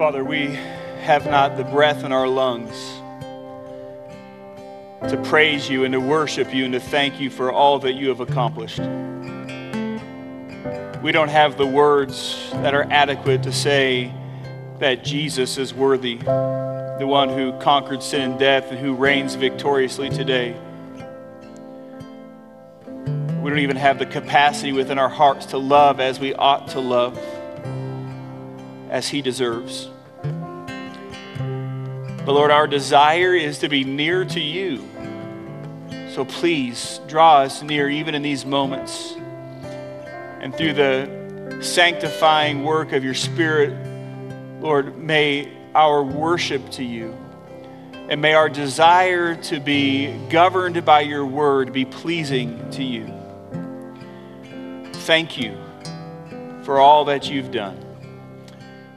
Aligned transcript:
Father, 0.00 0.24
we 0.24 0.46
have 1.02 1.26
not 1.26 1.58
the 1.58 1.64
breath 1.64 2.04
in 2.04 2.10
our 2.10 2.26
lungs 2.26 2.72
to 5.10 5.22
praise 5.26 5.68
you 5.68 5.84
and 5.84 5.92
to 5.92 6.00
worship 6.00 6.54
you 6.54 6.64
and 6.64 6.72
to 6.72 6.80
thank 6.80 7.20
you 7.20 7.28
for 7.28 7.52
all 7.52 7.78
that 7.80 7.92
you 7.92 8.08
have 8.08 8.20
accomplished. 8.20 8.78
We 11.02 11.12
don't 11.12 11.28
have 11.28 11.58
the 11.58 11.66
words 11.66 12.48
that 12.50 12.72
are 12.72 12.84
adequate 12.84 13.42
to 13.42 13.52
say 13.52 14.10
that 14.78 15.04
Jesus 15.04 15.58
is 15.58 15.74
worthy, 15.74 16.16
the 16.16 17.04
one 17.06 17.28
who 17.28 17.52
conquered 17.58 18.02
sin 18.02 18.22
and 18.22 18.40
death 18.40 18.70
and 18.70 18.78
who 18.78 18.94
reigns 18.94 19.34
victoriously 19.34 20.08
today. 20.08 20.58
We 23.42 23.50
don't 23.50 23.58
even 23.58 23.76
have 23.76 23.98
the 23.98 24.06
capacity 24.06 24.72
within 24.72 24.98
our 24.98 25.10
hearts 25.10 25.44
to 25.44 25.58
love 25.58 26.00
as 26.00 26.18
we 26.18 26.32
ought 26.32 26.68
to 26.68 26.80
love, 26.80 27.18
as 28.90 29.08
He 29.08 29.22
deserves. 29.22 29.88
But 32.22 32.34
Lord, 32.34 32.50
our 32.50 32.66
desire 32.66 33.34
is 33.34 33.60
to 33.60 33.70
be 33.70 33.84
near 33.84 34.26
to 34.26 34.40
you. 34.40 34.86
So 36.10 36.26
please 36.26 37.00
draw 37.06 37.38
us 37.38 37.62
near 37.62 37.88
even 37.88 38.14
in 38.14 38.20
these 38.20 38.44
moments. 38.44 39.14
And 40.40 40.54
through 40.54 40.74
the 40.74 41.58
sanctifying 41.62 42.62
work 42.64 42.92
of 42.92 43.02
your 43.04 43.14
Spirit, 43.14 43.72
Lord, 44.60 44.98
may 44.98 45.50
our 45.74 46.02
worship 46.02 46.68
to 46.72 46.84
you 46.84 47.16
and 48.10 48.20
may 48.20 48.34
our 48.34 48.48
desire 48.48 49.36
to 49.36 49.60
be 49.60 50.12
governed 50.28 50.84
by 50.84 51.00
your 51.00 51.24
word 51.24 51.72
be 51.72 51.84
pleasing 51.84 52.70
to 52.72 52.82
you. 52.82 53.06
Thank 54.92 55.38
you 55.38 55.56
for 56.64 56.80
all 56.80 57.04
that 57.04 57.30
you've 57.30 57.52
done. 57.52 57.89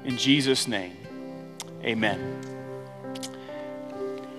In 0.06 0.18
Jesus' 0.18 0.68
name, 0.68 0.98
amen. 1.82 2.42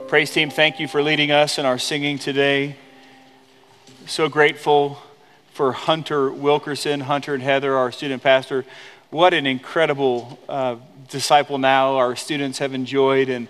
Praise 0.09 0.31
team, 0.31 0.51
thank 0.51 0.79
you 0.79 0.87
for 0.87 1.03
leading 1.03 1.31
us 1.31 1.59
in 1.59 1.65
our 1.65 1.79
singing 1.79 2.19
today. 2.19 2.77
So 4.07 4.29
grateful 4.29 4.99
for 5.55 5.73
Hunter 5.73 6.31
Wilkerson, 6.31 7.01
Hunter 7.01 7.33
and 7.33 7.43
Heather, 7.43 7.75
our 7.77 7.91
student 7.93 8.23
pastor. 8.23 8.67
What 9.09 9.33
an 9.33 9.47
incredible 9.47 10.39
uh, 10.51 10.77
disciple 11.09 11.57
now 11.57 11.97
our 11.97 12.15
students 12.15 12.59
have 12.59 12.75
enjoyed. 12.75 13.31
And 13.31 13.49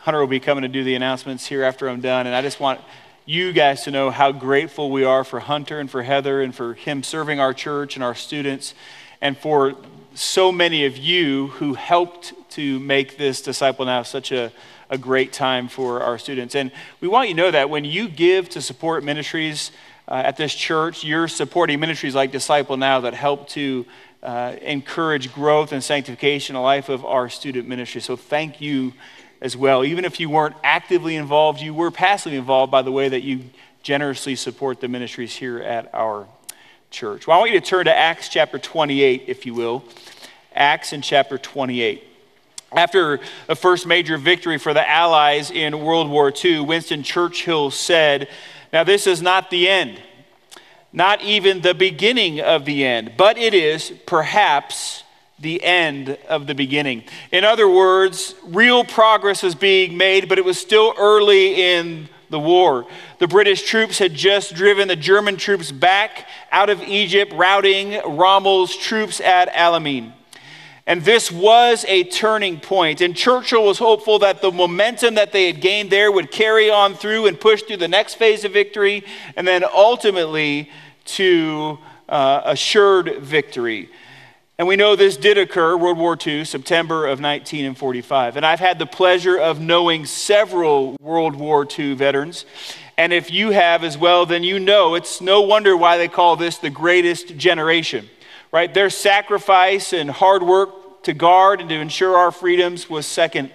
Hunter 0.00 0.18
will 0.18 0.26
be 0.26 0.40
coming 0.40 0.62
to 0.62 0.68
do 0.68 0.82
the 0.82 0.96
announcements 0.96 1.46
here 1.46 1.62
after 1.62 1.88
I'm 1.88 2.00
done. 2.00 2.26
And 2.26 2.34
I 2.34 2.42
just 2.42 2.58
want 2.58 2.80
you 3.24 3.52
guys 3.52 3.84
to 3.84 3.92
know 3.92 4.10
how 4.10 4.32
grateful 4.32 4.90
we 4.90 5.04
are 5.04 5.22
for 5.22 5.38
Hunter 5.38 5.78
and 5.78 5.88
for 5.88 6.02
Heather 6.02 6.42
and 6.42 6.52
for 6.52 6.74
him 6.74 7.04
serving 7.04 7.38
our 7.38 7.54
church 7.54 7.94
and 7.94 8.02
our 8.02 8.16
students, 8.16 8.74
and 9.20 9.38
for 9.38 9.76
so 10.14 10.52
many 10.52 10.84
of 10.84 10.96
you 10.96 11.48
who 11.48 11.74
helped 11.74 12.34
to 12.50 12.78
make 12.80 13.16
this 13.16 13.42
disciple 13.42 13.86
now 13.86 14.02
such 14.02 14.32
a, 14.32 14.52
a 14.90 14.98
great 14.98 15.32
time 15.32 15.68
for 15.68 16.02
our 16.02 16.18
students. 16.18 16.54
And 16.54 16.70
we 17.00 17.08
want 17.08 17.28
you 17.28 17.34
to 17.34 17.40
know 17.40 17.50
that 17.50 17.70
when 17.70 17.84
you 17.84 18.08
give 18.08 18.48
to 18.50 18.60
support 18.60 19.04
ministries, 19.04 19.70
uh, 20.08 20.14
at 20.14 20.36
this 20.36 20.54
church. 20.54 21.04
You're 21.04 21.28
supporting 21.28 21.80
ministries 21.80 22.14
like 22.14 22.32
Disciple 22.32 22.76
Now 22.76 23.00
that 23.00 23.14
help 23.14 23.48
to 23.50 23.86
uh, 24.22 24.56
encourage 24.60 25.32
growth 25.32 25.72
and 25.72 25.82
sanctification 25.82 26.54
in 26.54 26.60
the 26.60 26.64
life 26.64 26.88
of 26.88 27.04
our 27.04 27.28
student 27.28 27.68
ministry. 27.68 28.00
So 28.00 28.16
thank 28.16 28.60
you 28.60 28.92
as 29.40 29.56
well. 29.56 29.84
Even 29.84 30.04
if 30.04 30.20
you 30.20 30.30
weren't 30.30 30.54
actively 30.62 31.16
involved, 31.16 31.60
you 31.60 31.74
were 31.74 31.90
passively 31.90 32.38
involved 32.38 32.70
by 32.70 32.82
the 32.82 32.92
way 32.92 33.08
that 33.08 33.22
you 33.22 33.44
generously 33.82 34.36
support 34.36 34.80
the 34.80 34.88
ministries 34.88 35.34
here 35.34 35.58
at 35.58 35.92
our 35.94 36.26
church. 36.92 37.26
Well, 37.26 37.36
I 37.36 37.40
want 37.40 37.52
you 37.52 37.60
to 37.60 37.66
turn 37.66 37.86
to 37.86 37.96
Acts 37.96 38.28
chapter 38.28 38.58
28, 38.58 39.24
if 39.26 39.46
you 39.46 39.54
will. 39.54 39.84
Acts 40.54 40.92
in 40.92 41.02
chapter 41.02 41.38
28. 41.38 42.04
After 42.72 43.20
the 43.46 43.56
first 43.56 43.86
major 43.86 44.16
victory 44.16 44.58
for 44.58 44.72
the 44.72 44.88
Allies 44.88 45.50
in 45.50 45.80
World 45.80 46.08
War 46.08 46.32
II, 46.32 46.60
Winston 46.60 47.02
Churchill 47.02 47.70
said, 47.70 48.28
now, 48.72 48.84
this 48.84 49.06
is 49.06 49.20
not 49.20 49.50
the 49.50 49.68
end, 49.68 50.00
not 50.94 51.20
even 51.22 51.60
the 51.60 51.74
beginning 51.74 52.40
of 52.40 52.64
the 52.64 52.86
end, 52.86 53.12
but 53.18 53.36
it 53.36 53.52
is 53.52 53.92
perhaps 54.06 55.02
the 55.38 55.62
end 55.62 56.16
of 56.28 56.46
the 56.46 56.54
beginning. 56.54 57.04
In 57.30 57.44
other 57.44 57.68
words, 57.68 58.34
real 58.44 58.84
progress 58.84 59.42
was 59.42 59.54
being 59.54 59.98
made, 59.98 60.26
but 60.26 60.38
it 60.38 60.44
was 60.44 60.58
still 60.58 60.94
early 60.96 61.74
in 61.74 62.08
the 62.32 62.40
war. 62.40 62.84
The 63.18 63.28
British 63.28 63.62
troops 63.62 63.98
had 63.98 64.14
just 64.14 64.54
driven 64.54 64.88
the 64.88 64.96
German 64.96 65.36
troops 65.36 65.70
back 65.70 66.26
out 66.50 66.68
of 66.68 66.82
Egypt, 66.82 67.32
routing 67.32 68.00
Rommel's 68.04 68.76
troops 68.76 69.20
at 69.20 69.52
Alamein. 69.52 70.12
And 70.84 71.02
this 71.02 71.30
was 71.30 71.84
a 71.86 72.02
turning 72.04 72.58
point. 72.58 73.00
And 73.00 73.16
Churchill 73.16 73.64
was 73.64 73.78
hopeful 73.78 74.18
that 74.18 74.42
the 74.42 74.50
momentum 74.50 75.14
that 75.14 75.30
they 75.30 75.46
had 75.46 75.60
gained 75.60 75.90
there 75.90 76.10
would 76.10 76.32
carry 76.32 76.70
on 76.70 76.94
through 76.94 77.26
and 77.26 77.38
push 77.38 77.62
through 77.62 77.76
the 77.76 77.86
next 77.86 78.14
phase 78.14 78.44
of 78.44 78.52
victory, 78.52 79.04
and 79.36 79.46
then 79.46 79.62
ultimately 79.72 80.70
to 81.04 81.78
uh, 82.08 82.42
assured 82.44 83.18
victory. 83.20 83.90
And 84.62 84.68
we 84.68 84.76
know 84.76 84.94
this 84.94 85.16
did 85.16 85.38
occur, 85.38 85.76
World 85.76 85.98
War 85.98 86.16
II, 86.24 86.44
September 86.44 87.06
of 87.06 87.20
1945. 87.20 88.36
And 88.36 88.46
I've 88.46 88.60
had 88.60 88.78
the 88.78 88.86
pleasure 88.86 89.36
of 89.36 89.58
knowing 89.58 90.06
several 90.06 90.96
World 91.00 91.34
War 91.34 91.66
II 91.66 91.94
veterans. 91.94 92.44
And 92.96 93.12
if 93.12 93.28
you 93.28 93.50
have 93.50 93.82
as 93.82 93.98
well, 93.98 94.24
then 94.24 94.44
you 94.44 94.60
know 94.60 94.94
it's 94.94 95.20
no 95.20 95.40
wonder 95.40 95.76
why 95.76 95.98
they 95.98 96.06
call 96.06 96.36
this 96.36 96.58
the 96.58 96.70
greatest 96.70 97.36
generation 97.36 98.08
right? 98.52 98.72
Their 98.72 98.90
sacrifice 98.90 99.92
and 99.92 100.10
hard 100.10 100.44
work 100.44 101.02
to 101.04 101.12
guard 101.12 101.60
and 101.60 101.68
to 101.70 101.74
ensure 101.74 102.16
our 102.16 102.30
freedoms 102.30 102.88
was 102.88 103.04
second 103.04 103.50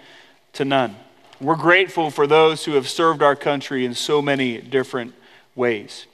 to 0.53 0.65
none. 0.65 0.97
We're 1.39 1.55
grateful 1.55 2.09
for 2.09 2.27
those 2.27 2.65
who 2.65 2.73
have 2.73 2.89
served 2.89 3.21
our 3.21 3.35
country 3.35 3.85
in 3.85 3.93
so 3.93 4.21
many 4.21 4.57
different 4.57 5.13
ways. 5.55 6.07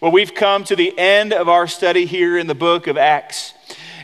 Well, 0.00 0.12
we've 0.12 0.34
come 0.34 0.62
to 0.64 0.76
the 0.76 0.96
end 0.98 1.32
of 1.32 1.48
our 1.48 1.66
study 1.66 2.04
here 2.04 2.36
in 2.36 2.46
the 2.46 2.54
book 2.54 2.86
of 2.86 2.98
Acts. 2.98 3.54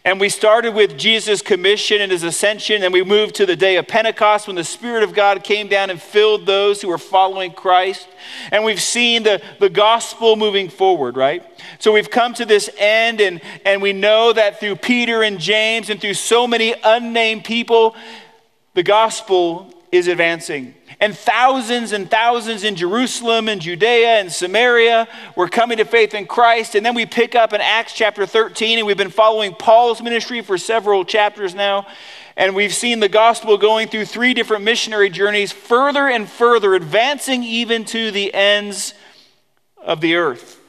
And 0.05 0.19
we 0.19 0.29
started 0.31 0.75
with 0.75 0.99
Jesus' 0.99 1.43
commission 1.43 2.01
and 2.01 2.11
his 2.11 2.25
ascension, 2.25 2.83
and 2.83 2.93
we 2.93 3.05
moved 3.05 3.37
to 3.37 3.47
the 3.47 3.55
day 3.55 3.77
of 3.77 3.87
Pentecost 3.87 4.49
when 4.49 4.57
the 4.57 4.65
Spirit 4.65 5.05
of 5.05 5.15
God 5.15 5.45
came 5.45 5.69
down 5.69 5.91
and 5.91 6.03
filled 6.03 6.45
those 6.45 6.83
who 6.83 6.89
were 6.89 6.99
following 6.99 7.53
Christ. 7.53 8.09
And 8.51 8.65
we've 8.65 8.83
seen 8.83 9.23
the, 9.23 9.41
the 9.61 9.71
gospel 9.71 10.35
moving 10.35 10.69
forward, 10.71 11.17
right? 11.17 11.45
So 11.79 11.93
we've 11.93 12.11
come 12.11 12.35
to 12.35 12.45
this 12.45 12.69
end, 12.79 13.21
and, 13.21 13.41
and 13.65 13.81
we 13.81 13.93
know 13.93 14.33
that 14.33 14.59
through 14.59 14.77
Peter 14.77 15.23
and 15.23 15.39
James 15.39 15.89
and 15.89 16.01
through 16.01 16.15
so 16.15 16.49
many 16.49 16.75
unnamed 16.83 17.45
people, 17.45 17.95
the 18.75 18.83
gospel 18.83 19.73
is 19.93 20.09
advancing. 20.09 20.75
And 21.03 21.19
thousands 21.19 21.91
and 21.91 22.09
thousands 22.09 22.63
in 22.63 22.77
Jerusalem 22.77 23.49
and 23.49 23.61
Judea 23.61 24.21
and 24.21 24.31
Samaria 24.31 25.09
were 25.35 25.49
coming 25.49 25.79
to 25.79 25.85
faith 25.85 26.15
in 26.15 26.27
Christ. 26.27 26.77
And 26.77 26.87
then 26.87 26.95
we 26.95 27.07
pick 27.07 27.35
up 27.35 27.53
in 27.53 27.61
Acts 27.61 27.93
chapter 27.93 28.25
13, 28.25 28.79
and 28.79 28.87
we've 28.87 28.97
been 28.97 29.11
following 29.11 29.53
Paul's 29.53 30.01
ministry 30.01 30.43
for 30.43 30.57
several 30.57 31.05
chapters 31.05 31.57
now. 31.57 31.89
And 32.37 32.55
we've 32.55 32.73
seen 32.73 33.01
the 33.01 33.09
gospel 33.09 33.59
going 33.59 33.89
through 33.89 34.05
three 34.05 34.33
different 34.33 34.63
missionary 34.63 35.11
journeys, 35.11 35.51
further 35.51 36.07
and 36.07 36.29
further, 36.29 36.73
advancing 36.75 37.43
even 37.43 37.85
to 37.87 38.13
the 38.13 38.33
ends 38.33 38.95
of 39.79 40.01
the 40.01 40.15
earth. 40.15 40.61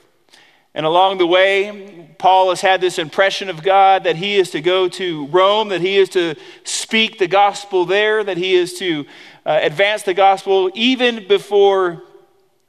And 0.73 0.87
along 0.87 1.19
the 1.19 1.27
way, 1.27 2.09
Paul 2.17 2.49
has 2.49 2.59
had 2.59 2.81
this 2.81 2.97
impression 2.97 3.49
of 3.49 3.61
God 3.61 4.05
that 4.05 4.15
he 4.15 4.37
is 4.37 4.49
to 4.51 4.61
go 4.61 4.89
to 4.89 5.27
Rome, 5.27 5.69
that 5.69 5.81
he 5.81 5.97
is 5.97 6.09
to 6.09 6.33
speak 6.63 7.19
the 7.19 7.27
gospel 7.27 7.85
there, 7.85 8.23
that 8.23 8.37
he 8.37 8.55
is 8.55 8.79
to 8.79 9.05
uh, 9.45 9.59
advance 9.61 10.03
the 10.03 10.13
gospel 10.13 10.71
even 10.73 11.27
before 11.27 12.03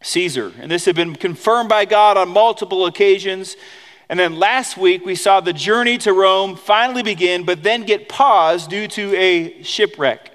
Caesar. 0.03 0.53
And 0.61 0.71
this 0.71 0.85
had 0.85 0.97
been 0.97 1.15
confirmed 1.15 1.69
by 1.69 1.85
God 1.85 2.17
on 2.17 2.29
multiple 2.29 2.87
occasions. 2.87 3.57
And 4.09 4.19
then 4.19 4.39
last 4.39 4.77
week, 4.77 5.05
we 5.07 5.15
saw 5.15 5.41
the 5.41 5.53
journey 5.53 5.99
to 5.99 6.13
Rome 6.13 6.57
finally 6.57 7.03
begin, 7.03 7.45
but 7.45 7.63
then 7.63 7.85
get 7.85 8.09
paused 8.09 8.71
due 8.71 8.87
to 8.89 9.15
a 9.17 9.63
shipwreck. 9.63 10.31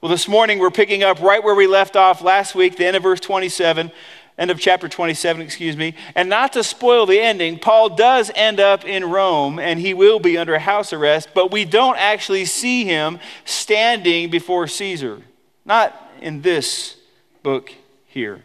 Well, 0.00 0.10
this 0.10 0.26
morning, 0.26 0.58
we're 0.58 0.70
picking 0.70 1.02
up 1.02 1.20
right 1.20 1.42
where 1.44 1.54
we 1.54 1.66
left 1.66 1.94
off 1.94 2.22
last 2.22 2.54
week, 2.54 2.76
the 2.76 2.86
end 2.86 2.96
of 2.96 3.02
verse 3.02 3.20
27 3.20 3.92
end 4.38 4.50
of 4.50 4.58
chapter 4.58 4.88
27, 4.88 5.42
excuse 5.42 5.76
me. 5.76 5.94
And 6.14 6.28
not 6.28 6.54
to 6.54 6.64
spoil 6.64 7.06
the 7.06 7.20
ending, 7.20 7.58
Paul 7.58 7.90
does 7.90 8.30
end 8.34 8.60
up 8.60 8.84
in 8.84 9.04
Rome 9.04 9.58
and 9.58 9.78
he 9.78 9.94
will 9.94 10.18
be 10.18 10.38
under 10.38 10.58
house 10.58 10.92
arrest, 10.92 11.28
but 11.34 11.50
we 11.52 11.64
don't 11.64 11.96
actually 11.96 12.44
see 12.46 12.84
him 12.84 13.20
standing 13.44 14.30
before 14.30 14.66
Caesar. 14.66 15.22
Not 15.64 15.94
in 16.20 16.42
this 16.42 16.96
book 17.42 17.72
here. 18.06 18.42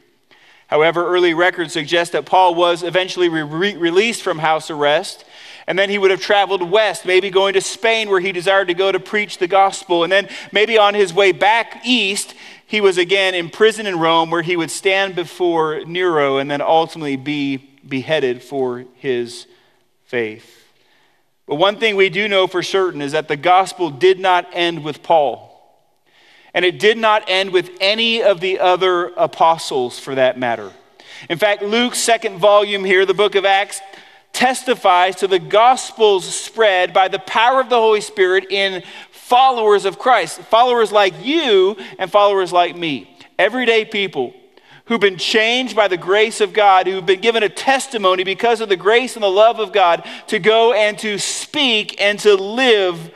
However, 0.67 1.07
early 1.07 1.33
records 1.33 1.73
suggest 1.73 2.11
that 2.11 2.25
Paul 2.25 2.53
was 2.53 2.83
eventually 2.83 3.29
re- 3.29 3.77
released 3.77 4.21
from 4.21 4.39
house 4.39 4.69
arrest. 4.69 5.25
And 5.65 5.77
then 5.77 5.89
he 5.89 5.97
would 5.97 6.11
have 6.11 6.21
traveled 6.21 6.69
west, 6.69 7.05
maybe 7.05 7.29
going 7.29 7.53
to 7.53 7.61
Spain 7.61 8.09
where 8.09 8.21
he 8.21 8.31
desired 8.31 8.67
to 8.67 8.73
go 8.73 8.91
to 8.91 8.99
preach 8.99 9.37
the 9.37 9.47
gospel. 9.47 10.03
And 10.03 10.11
then 10.11 10.29
maybe 10.51 10.77
on 10.77 10.93
his 10.93 11.13
way 11.13 11.33
back 11.33 11.81
east, 11.85 12.35
he 12.65 12.79
was 12.81 12.97
again 12.97 13.35
imprisoned 13.35 13.87
in 13.87 13.99
Rome, 13.99 14.29
where 14.29 14.41
he 14.41 14.55
would 14.55 14.71
stand 14.71 15.15
before 15.15 15.83
Nero 15.85 16.37
and 16.37 16.49
then 16.51 16.61
ultimately 16.61 17.15
be 17.15 17.57
beheaded 17.57 18.43
for 18.43 18.85
his 18.95 19.47
faith. 20.05 20.65
But 21.47 21.55
one 21.55 21.79
thing 21.79 21.95
we 21.95 22.09
do 22.09 22.27
know 22.27 22.47
for 22.47 22.61
certain 22.61 23.01
is 23.01 23.13
that 23.13 23.29
the 23.29 23.37
gospel 23.37 23.89
did 23.89 24.19
not 24.19 24.47
end 24.51 24.83
with 24.83 25.01
Paul. 25.01 25.56
And 26.53 26.65
it 26.65 26.79
did 26.79 26.97
not 26.97 27.25
end 27.27 27.51
with 27.51 27.69
any 27.79 28.23
of 28.23 28.39
the 28.39 28.59
other 28.59 29.07
apostles 29.17 29.99
for 29.99 30.15
that 30.15 30.39
matter. 30.39 30.71
In 31.29 31.37
fact, 31.37 31.61
Luke's 31.61 31.99
second 31.99 32.39
volume 32.39 32.83
here, 32.83 33.05
the 33.05 33.13
book 33.13 33.35
of 33.35 33.45
Acts, 33.45 33.81
testifies 34.33 35.15
to 35.17 35.27
the 35.27 35.39
gospel's 35.39 36.25
spread 36.25 36.93
by 36.93 37.07
the 37.07 37.19
power 37.19 37.59
of 37.59 37.69
the 37.69 37.75
Holy 37.75 38.01
Spirit 38.01 38.51
in 38.51 38.83
followers 39.11 39.85
of 39.85 39.97
Christ, 39.97 40.39
followers 40.41 40.91
like 40.91 41.13
you 41.25 41.75
and 41.97 42.11
followers 42.11 42.53
like 42.53 42.77
me, 42.77 43.17
everyday 43.39 43.83
people 43.83 44.33
who've 44.85 45.01
been 45.01 45.17
changed 45.17 45.75
by 45.75 45.87
the 45.87 45.97
grace 45.97 46.39
of 46.39 46.53
God, 46.53 46.87
who've 46.87 47.05
been 47.05 47.19
given 47.19 47.43
a 47.43 47.49
testimony 47.49 48.23
because 48.23 48.61
of 48.61 48.69
the 48.69 48.77
grace 48.77 49.15
and 49.15 49.23
the 49.23 49.29
love 49.29 49.59
of 49.59 49.73
God 49.73 50.07
to 50.27 50.39
go 50.39 50.71
and 50.73 50.97
to 50.99 51.17
speak 51.17 51.99
and 51.99 52.17
to 52.19 52.35
live 52.35 53.11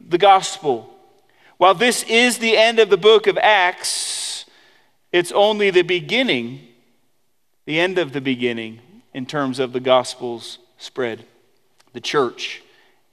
the 0.00 0.18
gospel. 0.18 0.89
While 1.60 1.74
this 1.74 2.04
is 2.04 2.38
the 2.38 2.56
end 2.56 2.78
of 2.78 2.88
the 2.88 2.96
book 2.96 3.26
of 3.26 3.36
Acts, 3.36 4.46
it's 5.12 5.30
only 5.30 5.68
the 5.68 5.82
beginning, 5.82 6.66
the 7.66 7.78
end 7.78 7.98
of 7.98 8.14
the 8.14 8.20
beginning 8.22 8.80
in 9.12 9.26
terms 9.26 9.58
of 9.58 9.74
the 9.74 9.78
gospel's 9.78 10.56
spread, 10.78 11.26
the 11.92 12.00
church, 12.00 12.62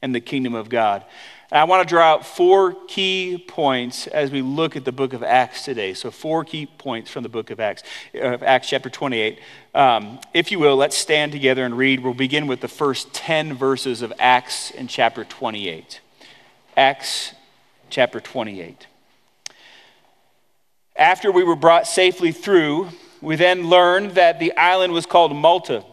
and 0.01 0.15
the 0.15 0.21
kingdom 0.21 0.55
of 0.55 0.69
God. 0.69 1.03
And 1.51 1.59
I 1.59 1.65
want 1.65 1.85
to 1.85 1.94
draw 1.94 2.03
out 2.03 2.25
four 2.25 2.73
key 2.88 3.44
points 3.49 4.07
as 4.07 4.31
we 4.31 4.41
look 4.41 4.77
at 4.77 4.85
the 4.85 4.93
book 4.93 5.11
of 5.11 5.23
Acts 5.23 5.65
today. 5.65 5.93
So, 5.93 6.09
four 6.09 6.45
key 6.45 6.67
points 6.67 7.11
from 7.11 7.23
the 7.23 7.29
book 7.29 7.50
of 7.50 7.59
Acts, 7.59 7.83
uh, 8.15 8.38
Acts 8.41 8.69
chapter 8.69 8.89
28. 8.89 9.39
Um, 9.75 10.21
if 10.33 10.53
you 10.53 10.59
will, 10.59 10.77
let's 10.77 10.95
stand 10.95 11.33
together 11.33 11.65
and 11.65 11.77
read. 11.77 12.00
We'll 12.00 12.13
begin 12.13 12.47
with 12.47 12.61
the 12.61 12.69
first 12.69 13.13
10 13.13 13.55
verses 13.55 14.01
of 14.01 14.13
Acts 14.19 14.71
in 14.71 14.88
chapter 14.88 15.25
28. 15.25 16.00
Acts 16.77 17.33
chapter 17.89 18.19
28. 18.19 18.88
After 20.95 21.31
we 21.31 21.44
were 21.44 21.56
brought 21.56 21.88
safely 21.88 22.31
through, 22.31 22.89
we 23.22 23.36
then 23.36 23.68
learned 23.69 24.12
that 24.12 24.39
the 24.39 24.56
island 24.57 24.94
was 24.94 25.06
called 25.06 25.36
Malta. 25.36 25.84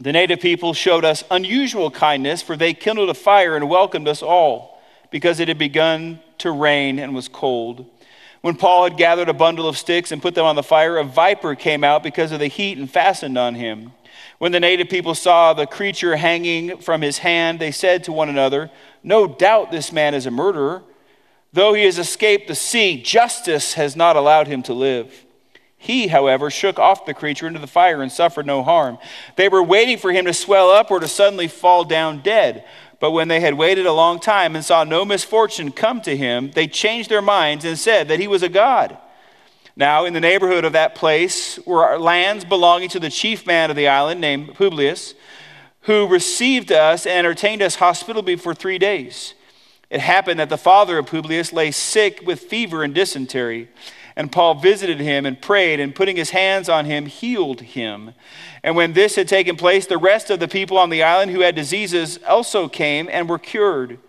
The 0.00 0.12
native 0.12 0.40
people 0.40 0.74
showed 0.74 1.04
us 1.04 1.24
unusual 1.30 1.90
kindness, 1.90 2.42
for 2.42 2.56
they 2.56 2.74
kindled 2.74 3.10
a 3.10 3.14
fire 3.14 3.56
and 3.56 3.68
welcomed 3.68 4.06
us 4.06 4.22
all, 4.22 4.80
because 5.10 5.40
it 5.40 5.48
had 5.48 5.58
begun 5.58 6.20
to 6.38 6.52
rain 6.52 6.98
and 6.98 7.14
was 7.14 7.28
cold. 7.28 7.86
When 8.40 8.54
Paul 8.54 8.84
had 8.84 8.96
gathered 8.96 9.28
a 9.28 9.34
bundle 9.34 9.68
of 9.68 9.76
sticks 9.76 10.12
and 10.12 10.22
put 10.22 10.34
them 10.34 10.44
on 10.44 10.56
the 10.56 10.62
fire, 10.62 10.98
a 10.98 11.04
viper 11.04 11.54
came 11.54 11.82
out 11.82 12.02
because 12.02 12.30
of 12.30 12.38
the 12.38 12.46
heat 12.46 12.78
and 12.78 12.88
fastened 12.88 13.36
on 13.36 13.56
him. 13.56 13.92
When 14.38 14.52
the 14.52 14.60
native 14.60 14.88
people 14.88 15.16
saw 15.16 15.52
the 15.52 15.66
creature 15.66 16.16
hanging 16.16 16.78
from 16.78 17.02
his 17.02 17.18
hand, 17.18 17.58
they 17.58 17.72
said 17.72 18.04
to 18.04 18.12
one 18.12 18.28
another, 18.28 18.70
No 19.02 19.26
doubt 19.26 19.72
this 19.72 19.92
man 19.92 20.14
is 20.14 20.26
a 20.26 20.30
murderer. 20.30 20.82
Though 21.52 21.74
he 21.74 21.84
has 21.84 21.98
escaped 21.98 22.48
the 22.48 22.54
sea, 22.54 23.00
justice 23.00 23.74
has 23.74 23.96
not 23.96 24.16
allowed 24.16 24.48
him 24.48 24.62
to 24.64 24.74
live. 24.74 25.24
He, 25.78 26.08
however, 26.08 26.50
shook 26.50 26.78
off 26.78 27.06
the 27.06 27.14
creature 27.14 27.46
into 27.46 27.60
the 27.60 27.66
fire 27.66 28.02
and 28.02 28.10
suffered 28.10 28.46
no 28.46 28.62
harm. 28.62 28.98
They 29.36 29.48
were 29.48 29.62
waiting 29.62 29.96
for 29.96 30.12
him 30.12 30.24
to 30.26 30.34
swell 30.34 30.70
up 30.70 30.90
or 30.90 30.98
to 30.98 31.08
suddenly 31.08 31.48
fall 31.48 31.84
down 31.84 32.20
dead. 32.20 32.64
But 33.00 33.12
when 33.12 33.28
they 33.28 33.40
had 33.40 33.54
waited 33.54 33.86
a 33.86 33.92
long 33.92 34.18
time 34.18 34.56
and 34.56 34.64
saw 34.64 34.82
no 34.82 35.04
misfortune 35.04 35.70
come 35.70 36.00
to 36.00 36.16
him, 36.16 36.50
they 36.50 36.66
changed 36.66 37.08
their 37.08 37.22
minds 37.22 37.64
and 37.64 37.78
said 37.78 38.08
that 38.08 38.18
he 38.18 38.26
was 38.26 38.42
a 38.42 38.48
god. 38.48 38.98
Now, 39.76 40.04
in 40.04 40.12
the 40.14 40.20
neighborhood 40.20 40.64
of 40.64 40.72
that 40.72 40.96
place 40.96 41.60
were 41.64 41.96
lands 41.96 42.44
belonging 42.44 42.88
to 42.90 43.00
the 43.00 43.08
chief 43.08 43.46
man 43.46 43.70
of 43.70 43.76
the 43.76 43.86
island 43.86 44.20
named 44.20 44.54
Publius, 44.54 45.14
who 45.82 46.08
received 46.08 46.72
us 46.72 47.06
and 47.06 47.16
entertained 47.16 47.62
us 47.62 47.76
hospitably 47.76 48.34
for 48.34 48.52
three 48.52 48.78
days. 48.78 49.34
It 49.90 50.00
happened 50.00 50.38
that 50.40 50.48
the 50.50 50.58
father 50.58 50.98
of 50.98 51.06
Publius 51.06 51.52
lay 51.52 51.70
sick 51.70 52.22
with 52.26 52.40
fever 52.40 52.82
and 52.82 52.94
dysentery. 52.94 53.68
And 54.16 54.32
Paul 54.32 54.54
visited 54.54 54.98
him 54.98 55.24
and 55.24 55.40
prayed, 55.40 55.78
and 55.78 55.94
putting 55.94 56.16
his 56.16 56.30
hands 56.30 56.68
on 56.68 56.86
him, 56.86 57.06
healed 57.06 57.60
him. 57.60 58.14
And 58.64 58.74
when 58.74 58.92
this 58.92 59.14
had 59.14 59.28
taken 59.28 59.54
place, 59.54 59.86
the 59.86 59.96
rest 59.96 60.28
of 60.28 60.40
the 60.40 60.48
people 60.48 60.76
on 60.76 60.90
the 60.90 61.04
island 61.04 61.30
who 61.30 61.40
had 61.40 61.54
diseases 61.54 62.18
also 62.26 62.68
came 62.68 63.08
and 63.12 63.28
were 63.28 63.38
cured. 63.38 64.00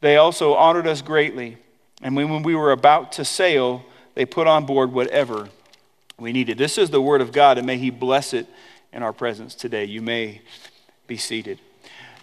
They 0.00 0.16
also 0.16 0.54
honored 0.54 0.88
us 0.88 1.02
greatly. 1.02 1.56
And 2.02 2.16
when 2.16 2.42
we 2.42 2.56
were 2.56 2.72
about 2.72 3.12
to 3.12 3.24
sail, 3.24 3.84
they 4.16 4.26
put 4.26 4.48
on 4.48 4.66
board 4.66 4.92
whatever 4.92 5.48
we 6.18 6.32
needed. 6.32 6.58
This 6.58 6.76
is 6.76 6.90
the 6.90 7.00
word 7.00 7.20
of 7.20 7.30
God, 7.30 7.58
and 7.58 7.66
may 7.66 7.78
He 7.78 7.90
bless 7.90 8.34
it 8.34 8.48
in 8.92 9.04
our 9.04 9.12
presence 9.12 9.54
today. 9.54 9.84
You 9.84 10.02
may 10.02 10.42
be 11.06 11.16
seated. 11.16 11.60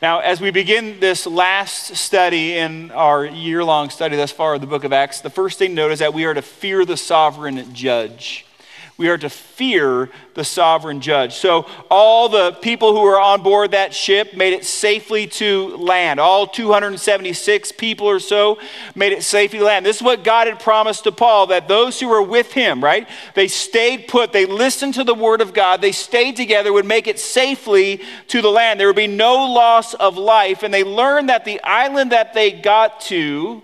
Now, 0.01 0.17
as 0.17 0.41
we 0.41 0.49
begin 0.49 0.99
this 0.99 1.27
last 1.27 1.95
study 1.95 2.57
in 2.57 2.89
our 2.89 3.23
year 3.23 3.63
long 3.63 3.91
study 3.91 4.17
thus 4.17 4.31
far 4.31 4.55
of 4.55 4.61
the 4.61 4.65
book 4.65 4.83
of 4.83 4.91
Acts, 4.91 5.21
the 5.21 5.29
first 5.29 5.59
thing 5.59 5.69
to 5.69 5.75
note 5.75 5.91
is 5.91 5.99
that 5.99 6.11
we 6.11 6.25
are 6.25 6.33
to 6.33 6.41
fear 6.41 6.85
the 6.85 6.97
sovereign 6.97 7.71
judge 7.75 8.47
we 8.97 9.09
are 9.09 9.17
to 9.17 9.29
fear 9.29 10.09
the 10.33 10.43
sovereign 10.43 11.01
judge. 11.01 11.33
So, 11.33 11.65
all 11.89 12.29
the 12.29 12.51
people 12.61 12.93
who 12.93 13.01
were 13.01 13.19
on 13.19 13.41
board 13.41 13.71
that 13.71 13.93
ship 13.93 14.35
made 14.35 14.53
it 14.53 14.65
safely 14.65 15.27
to 15.27 15.75
land. 15.77 16.19
All 16.19 16.47
276 16.47 17.71
people 17.73 18.07
or 18.07 18.19
so 18.19 18.59
made 18.95 19.11
it 19.11 19.23
safely 19.23 19.59
land. 19.59 19.85
This 19.85 19.97
is 19.97 20.03
what 20.03 20.23
God 20.23 20.47
had 20.47 20.59
promised 20.59 21.03
to 21.05 21.11
Paul 21.11 21.47
that 21.47 21.67
those 21.67 21.99
who 21.99 22.07
were 22.07 22.21
with 22.21 22.51
him, 22.53 22.83
right, 22.83 23.07
they 23.33 23.47
stayed 23.47 24.07
put, 24.07 24.33
they 24.33 24.45
listened 24.45 24.93
to 24.95 25.03
the 25.03 25.15
word 25.15 25.41
of 25.41 25.53
God, 25.53 25.81
they 25.81 25.91
stayed 25.91 26.35
together, 26.35 26.71
would 26.71 26.85
make 26.85 27.07
it 27.07 27.19
safely 27.19 28.01
to 28.27 28.41
the 28.41 28.51
land. 28.51 28.79
There 28.79 28.87
would 28.87 28.95
be 28.95 29.07
no 29.07 29.45
loss 29.45 29.93
of 29.93 30.17
life. 30.17 30.63
And 30.63 30.73
they 30.73 30.83
learned 30.83 31.29
that 31.29 31.45
the 31.45 31.61
island 31.63 32.11
that 32.11 32.33
they 32.33 32.51
got 32.51 33.01
to, 33.01 33.61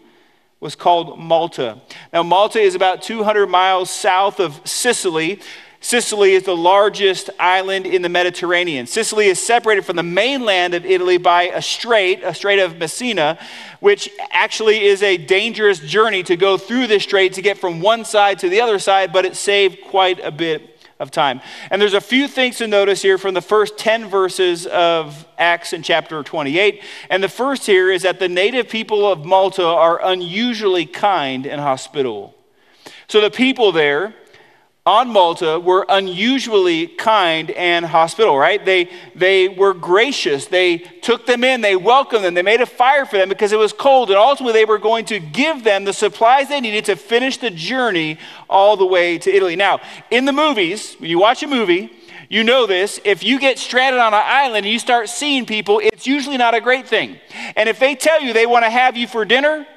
was 0.60 0.76
called 0.76 1.20
Malta. 1.20 1.80
Now, 2.12 2.24
Malta 2.24 2.60
is 2.60 2.76
about 2.76 3.02
200 3.02 3.48
miles 3.48 3.90
south 3.90 4.40
of 4.40 4.60
Sicily. 4.68 5.40
Sicily 5.80 6.34
is 6.34 6.44
the 6.44 6.56
largest 6.56 7.30
island 7.40 7.86
in 7.86 8.02
the 8.02 8.10
Mediterranean. 8.10 8.88
Sicily 8.88 9.28
is 9.28 9.40
separated 9.40 9.86
from 9.86 9.96
the 9.96 10.04
mainland 10.04 10.74
of 10.74 10.84
Italy 10.84 11.18
by 11.18 11.44
a 11.44 11.62
strait, 11.62 12.24
a 12.24 12.34
strait 12.34 12.58
of 12.58 12.78
Messina, 12.78 13.38
which 13.80 14.10
actually 14.32 14.84
is 14.84 15.04
a 15.04 15.18
dangerous 15.18 15.80
journey 15.80 16.24
to 16.24 16.36
go 16.36 16.58
through 16.58 16.88
this 16.88 17.04
strait 17.04 17.34
to 17.34 17.44
get 17.44 17.60
from 17.60 17.80
one 17.80 18.04
side 18.04 18.40
to 18.40 18.50
the 18.50 18.60
other 18.60 18.80
side, 18.80 19.14
but 19.14 19.26
it 19.26 19.36
saved 19.36 19.82
quite 19.86 20.20
a 20.24 20.32
bit 20.32 20.77
of 21.00 21.12
time. 21.12 21.42
And 21.70 21.82
there's 21.82 21.94
a 21.94 22.02
few 22.02 22.28
things 22.28 22.58
to 22.58 22.68
notice 22.68 23.02
here 23.02 23.18
from 23.18 23.34
the 23.34 23.42
first 23.42 23.78
10 23.78 24.10
verses 24.10 24.66
of 24.66 25.28
Acts 25.38 25.74
in 25.74 25.84
chapter 25.84 26.24
28. 26.24 26.82
And 27.10 27.24
the 27.24 27.30
first 27.30 27.66
here 27.66 27.92
is 27.92 28.02
that 28.02 28.20
the 28.20 28.30
native 28.30 28.70
people 28.70 29.12
of 29.12 29.26
Malta 29.26 29.66
are 29.66 30.04
unusually 30.04 30.86
kind 30.86 31.46
and 31.46 31.62
hospitable. 31.62 32.34
So 33.08 33.22
the 33.22 33.32
people 33.32 33.72
there, 33.72 34.16
on 34.88 35.10
Malta 35.10 35.60
were 35.60 35.86
unusually 35.90 36.88
kind 36.88 37.52
and 37.52 37.86
hospitable, 37.86 38.38
right? 38.38 38.64
They, 38.64 38.90
they 39.14 39.50
were 39.50 39.74
gracious. 39.74 40.46
They 40.46 40.78
took 40.78 41.26
them 41.26 41.44
in, 41.44 41.60
they 41.60 41.76
welcomed 41.76 42.24
them, 42.24 42.34
they 42.34 42.42
made 42.42 42.62
a 42.62 42.66
fire 42.66 43.06
for 43.06 43.18
them 43.18 43.28
because 43.28 43.52
it 43.52 43.60
was 43.60 43.74
cold, 43.74 44.10
and 44.10 44.18
ultimately 44.18 44.54
they 44.54 44.64
were 44.64 44.78
going 44.78 45.04
to 45.06 45.20
give 45.20 45.66
them 45.66 45.84
the 45.84 45.92
supplies 45.92 46.48
they 46.48 46.62
needed 46.62 46.86
to 46.86 46.96
finish 46.96 47.36
the 47.38 47.50
journey 47.50 48.18
all 48.50 48.78
the 48.78 48.86
way 48.86 49.18
to 49.18 49.30
Italy. 49.30 49.58
Now, 49.58 49.82
in 50.10 50.24
the 50.24 50.32
movies, 50.32 50.96
when 51.00 51.10
you 51.10 51.20
watch 51.20 51.44
a 51.44 51.48
movie, 51.48 51.92
you 52.30 52.46
know 52.46 52.66
this. 52.66 53.00
If 53.04 53.24
you 53.24 53.40
get 53.40 53.60
stranded 53.60 54.00
on 54.00 54.14
an 54.14 54.24
island 54.24 54.66
and 54.66 54.72
you 54.72 54.80
start 54.80 55.10
seeing 55.10 55.46
people, 55.46 55.82
it's 55.84 56.08
usually 56.08 56.38
not 56.38 56.56
a 56.56 56.62
great 56.62 56.88
thing. 56.88 57.18
And 57.58 57.68
if 57.68 57.78
they 57.78 57.96
tell 57.96 58.22
you 58.22 58.32
they 58.32 58.46
want 58.46 58.64
to 58.64 58.70
have 58.70 58.96
you 58.96 59.06
for 59.08 59.26
dinner, 59.26 59.68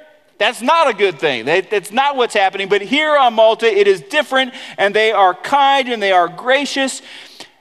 that's 0.40 0.62
not 0.62 0.88
a 0.88 0.94
good 0.94 1.18
thing. 1.18 1.44
That's 1.44 1.92
not 1.92 2.16
what's 2.16 2.32
happening. 2.32 2.70
But 2.70 2.80
here 2.80 3.14
on 3.14 3.34
Malta, 3.34 3.66
it 3.66 3.86
is 3.86 4.00
different, 4.00 4.54
and 4.78 4.96
they 4.96 5.12
are 5.12 5.34
kind 5.34 5.86
and 5.90 6.02
they 6.02 6.12
are 6.12 6.28
gracious. 6.28 7.02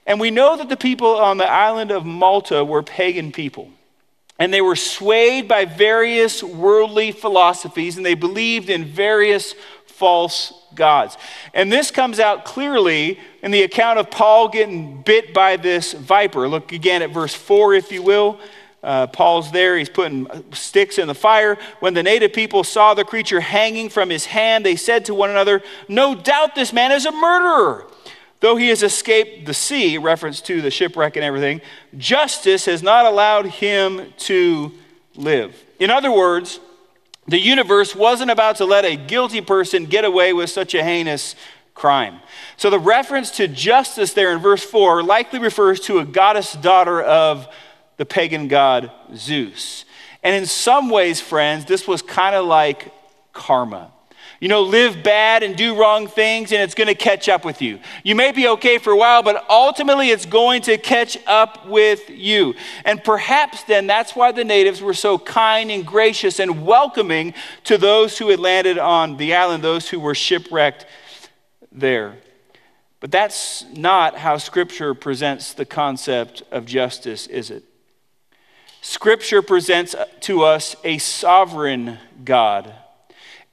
And 0.05 0.17
we 0.17 0.31
know 0.31 0.55
that 0.55 0.69
the 0.69 0.77
people 0.77 1.17
on 1.17 1.35
the 1.35 1.45
island 1.45 1.91
of 1.91 2.05
Malta 2.05 2.63
were 2.63 2.81
pagan 2.81 3.33
people. 3.33 3.69
And 4.39 4.53
they 4.53 4.61
were 4.61 4.77
swayed 4.77 5.45
by 5.45 5.65
various 5.65 6.41
worldly 6.41 7.11
philosophies, 7.11 7.97
and 7.97 8.05
they 8.05 8.13
believed 8.13 8.69
in 8.69 8.85
various 8.85 9.53
false 9.85 10.53
gods. 10.73 11.17
And 11.53 11.69
this 11.69 11.91
comes 11.91 12.17
out 12.17 12.45
clearly 12.45 13.19
in 13.43 13.51
the 13.51 13.63
account 13.63 13.99
of 13.99 14.09
Paul 14.09 14.47
getting 14.47 15.01
bit 15.01 15.33
by 15.33 15.57
this 15.57 15.91
viper. 15.91 16.47
Look 16.47 16.71
again 16.71 17.01
at 17.01 17.09
verse 17.09 17.35
4, 17.35 17.73
if 17.73 17.91
you 17.91 18.01
will. 18.01 18.39
Uh, 18.81 19.07
Paul's 19.07 19.51
there, 19.51 19.77
he's 19.77 19.89
putting 19.89 20.27
sticks 20.53 20.97
in 20.97 21.07
the 21.07 21.13
fire. 21.13 21.57
When 21.79 21.93
the 21.93 22.03
native 22.03 22.31
people 22.31 22.63
saw 22.63 22.93
the 22.93 23.03
creature 23.03 23.41
hanging 23.41 23.89
from 23.89 24.09
his 24.09 24.25
hand, 24.25 24.65
they 24.65 24.75
said 24.75 25.05
to 25.05 25.13
one 25.13 25.29
another, 25.29 25.61
No 25.87 26.15
doubt 26.15 26.55
this 26.55 26.71
man 26.71 26.91
is 26.91 27.05
a 27.05 27.11
murderer. 27.11 27.87
Though 28.39 28.55
he 28.55 28.69
has 28.69 28.83
escaped 28.83 29.45
the 29.45 29.53
sea, 29.53 29.97
reference 29.97 30.39
to 30.41 30.61
the 30.61 30.71
shipwreck 30.71 31.17
and 31.17 31.25
everything, 31.25 31.59
justice 31.97 32.65
has 32.65 32.81
not 32.81 33.05
allowed 33.05 33.47
him 33.47 34.13
to 34.19 34.71
live. 35.15 35.61
In 35.77 35.89
other 35.89 36.11
words, 36.11 36.61
the 37.27 37.39
universe 37.39 37.93
wasn't 37.93 38.31
about 38.31 38.55
to 38.57 38.65
let 38.65 38.85
a 38.85 38.95
guilty 38.95 39.41
person 39.41 39.85
get 39.85 40.05
away 40.05 40.31
with 40.31 40.49
such 40.49 40.73
a 40.73 40.83
heinous 40.83 41.35
crime. 41.75 42.19
So 42.57 42.69
the 42.69 42.79
reference 42.79 43.31
to 43.31 43.47
justice 43.47 44.13
there 44.13 44.31
in 44.31 44.39
verse 44.39 44.63
4 44.63 45.03
likely 45.03 45.39
refers 45.39 45.79
to 45.81 45.99
a 45.99 46.05
goddess 46.05 46.53
daughter 46.53 47.01
of 47.01 47.47
the 47.99 48.05
pagan 48.05 48.47
god 48.47 48.91
Zeus. 49.13 49.83
And 50.23 50.33
in 50.33 50.45
some 50.45 50.89
ways, 50.89 51.19
friends, 51.19 51.65
this 51.65 51.85
was 51.85 52.01
kind 52.01 52.33
of 52.33 52.45
like 52.45 52.93
karma. 53.33 53.91
You 54.39 54.47
know, 54.47 54.61
live 54.61 55.03
bad 55.03 55.43
and 55.43 55.53
do 55.57 55.77
wrong 55.77 56.07
things, 56.07 56.53
and 56.53 56.61
it's 56.61 56.75
going 56.75 56.87
to 56.87 56.95
catch 56.95 57.27
up 57.27 57.43
with 57.43 57.61
you. 57.61 57.77
You 58.05 58.15
may 58.15 58.31
be 58.31 58.47
okay 58.47 58.77
for 58.77 58.91
a 58.91 58.95
while, 58.95 59.21
but 59.21 59.45
ultimately 59.49 60.11
it's 60.11 60.25
going 60.25 60.61
to 60.61 60.77
catch 60.77 61.17
up 61.27 61.67
with 61.67 62.09
you. 62.09 62.55
And 62.85 63.03
perhaps 63.03 63.63
then 63.63 63.85
that's 63.85 64.15
why 64.15 64.31
the 64.31 64.45
natives 64.45 64.81
were 64.81 64.93
so 64.93 65.19
kind 65.19 65.69
and 65.69 65.85
gracious 65.85 66.39
and 66.39 66.65
welcoming 66.65 67.33
to 67.65 67.77
those 67.77 68.17
who 68.17 68.29
had 68.29 68.39
landed 68.39 68.77
on 68.77 69.17
the 69.17 69.35
island, 69.35 69.61
those 69.61 69.89
who 69.89 69.99
were 69.99 70.15
shipwrecked 70.15 70.85
there. 71.69 72.15
But 73.01 73.11
that's 73.11 73.65
not 73.73 74.17
how 74.17 74.37
Scripture 74.37 74.93
presents 74.93 75.51
the 75.51 75.65
concept 75.65 76.43
of 76.49 76.65
justice, 76.65 77.27
is 77.27 77.51
it? 77.51 77.65
Scripture 78.89 79.43
presents 79.43 79.93
to 80.21 80.41
us 80.41 80.75
a 80.83 80.97
sovereign 80.97 81.99
God 82.25 82.73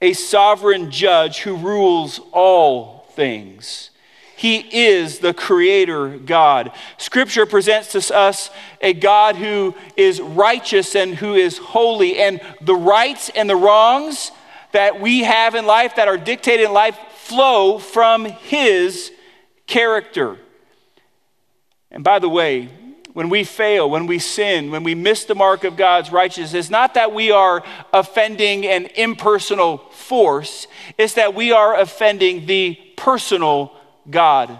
a 0.01 0.13
sovereign 0.13 0.91
judge 0.91 1.39
who 1.39 1.55
rules 1.55 2.19
all 2.31 3.07
things. 3.11 3.89
He 4.35 4.57
is 4.57 5.19
the 5.19 5.33
creator 5.33 6.17
God. 6.17 6.71
Scripture 6.97 7.45
presents 7.45 7.91
to 7.93 8.15
us 8.15 8.51
a 8.81 8.93
God 8.93 9.35
who 9.35 9.73
is 9.95 10.21
righteous 10.21 10.95
and 10.95 11.15
who 11.15 11.33
is 11.33 11.57
holy, 11.57 12.19
and 12.19 12.39
the 12.61 12.75
rights 12.75 13.29
and 13.29 13.49
the 13.49 13.55
wrongs 13.55 14.31
that 14.71 15.01
we 15.01 15.21
have 15.21 15.55
in 15.55 15.65
life, 15.65 15.95
that 15.95 16.07
are 16.07 16.17
dictated 16.17 16.67
in 16.67 16.73
life, 16.73 16.97
flow 17.15 17.79
from 17.79 18.25
His 18.25 19.11
character. 19.65 20.37
And 21.89 22.03
by 22.03 22.19
the 22.19 22.29
way, 22.29 22.69
when 23.17 23.29
we 23.29 23.43
fail, 23.43 23.89
when 23.89 24.05
we 24.05 24.19
sin, 24.19 24.69
when 24.69 24.83
we 24.83 24.93
miss 24.93 25.25
the 25.25 25.33
mark 25.33 25.63
of 25.63 25.75
God's 25.75 26.11
righteousness, 26.11 26.53
it's 26.53 26.69
not 26.69 26.93
that 26.93 27.15
we 27.15 27.31
are 27.31 27.63
offending 27.91 28.63
an 28.67 28.85
impersonal 28.95 29.79
force, 29.89 30.67
it's 30.99 31.15
that 31.15 31.33
we 31.33 31.51
are 31.51 31.79
offending 31.79 32.45
the 32.45 32.75
personal 32.95 33.73
God, 34.07 34.59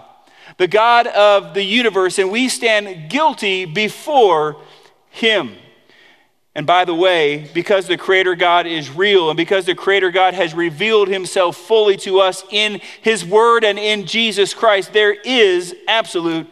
the 0.56 0.66
God 0.66 1.06
of 1.06 1.54
the 1.54 1.62
universe, 1.62 2.18
and 2.18 2.32
we 2.32 2.48
stand 2.48 3.08
guilty 3.08 3.64
before 3.64 4.60
Him. 5.10 5.54
And 6.56 6.66
by 6.66 6.84
the 6.84 6.96
way, 6.96 7.48
because 7.54 7.86
the 7.86 7.96
Creator 7.96 8.34
God 8.34 8.66
is 8.66 8.90
real 8.90 9.30
and 9.30 9.36
because 9.36 9.66
the 9.66 9.76
Creator 9.76 10.10
God 10.10 10.34
has 10.34 10.52
revealed 10.52 11.06
Himself 11.06 11.56
fully 11.56 11.96
to 11.98 12.18
us 12.18 12.42
in 12.50 12.80
His 13.02 13.24
Word 13.24 13.62
and 13.62 13.78
in 13.78 14.04
Jesus 14.04 14.52
Christ, 14.52 14.92
there 14.92 15.12
is 15.12 15.76
absolute 15.86 16.48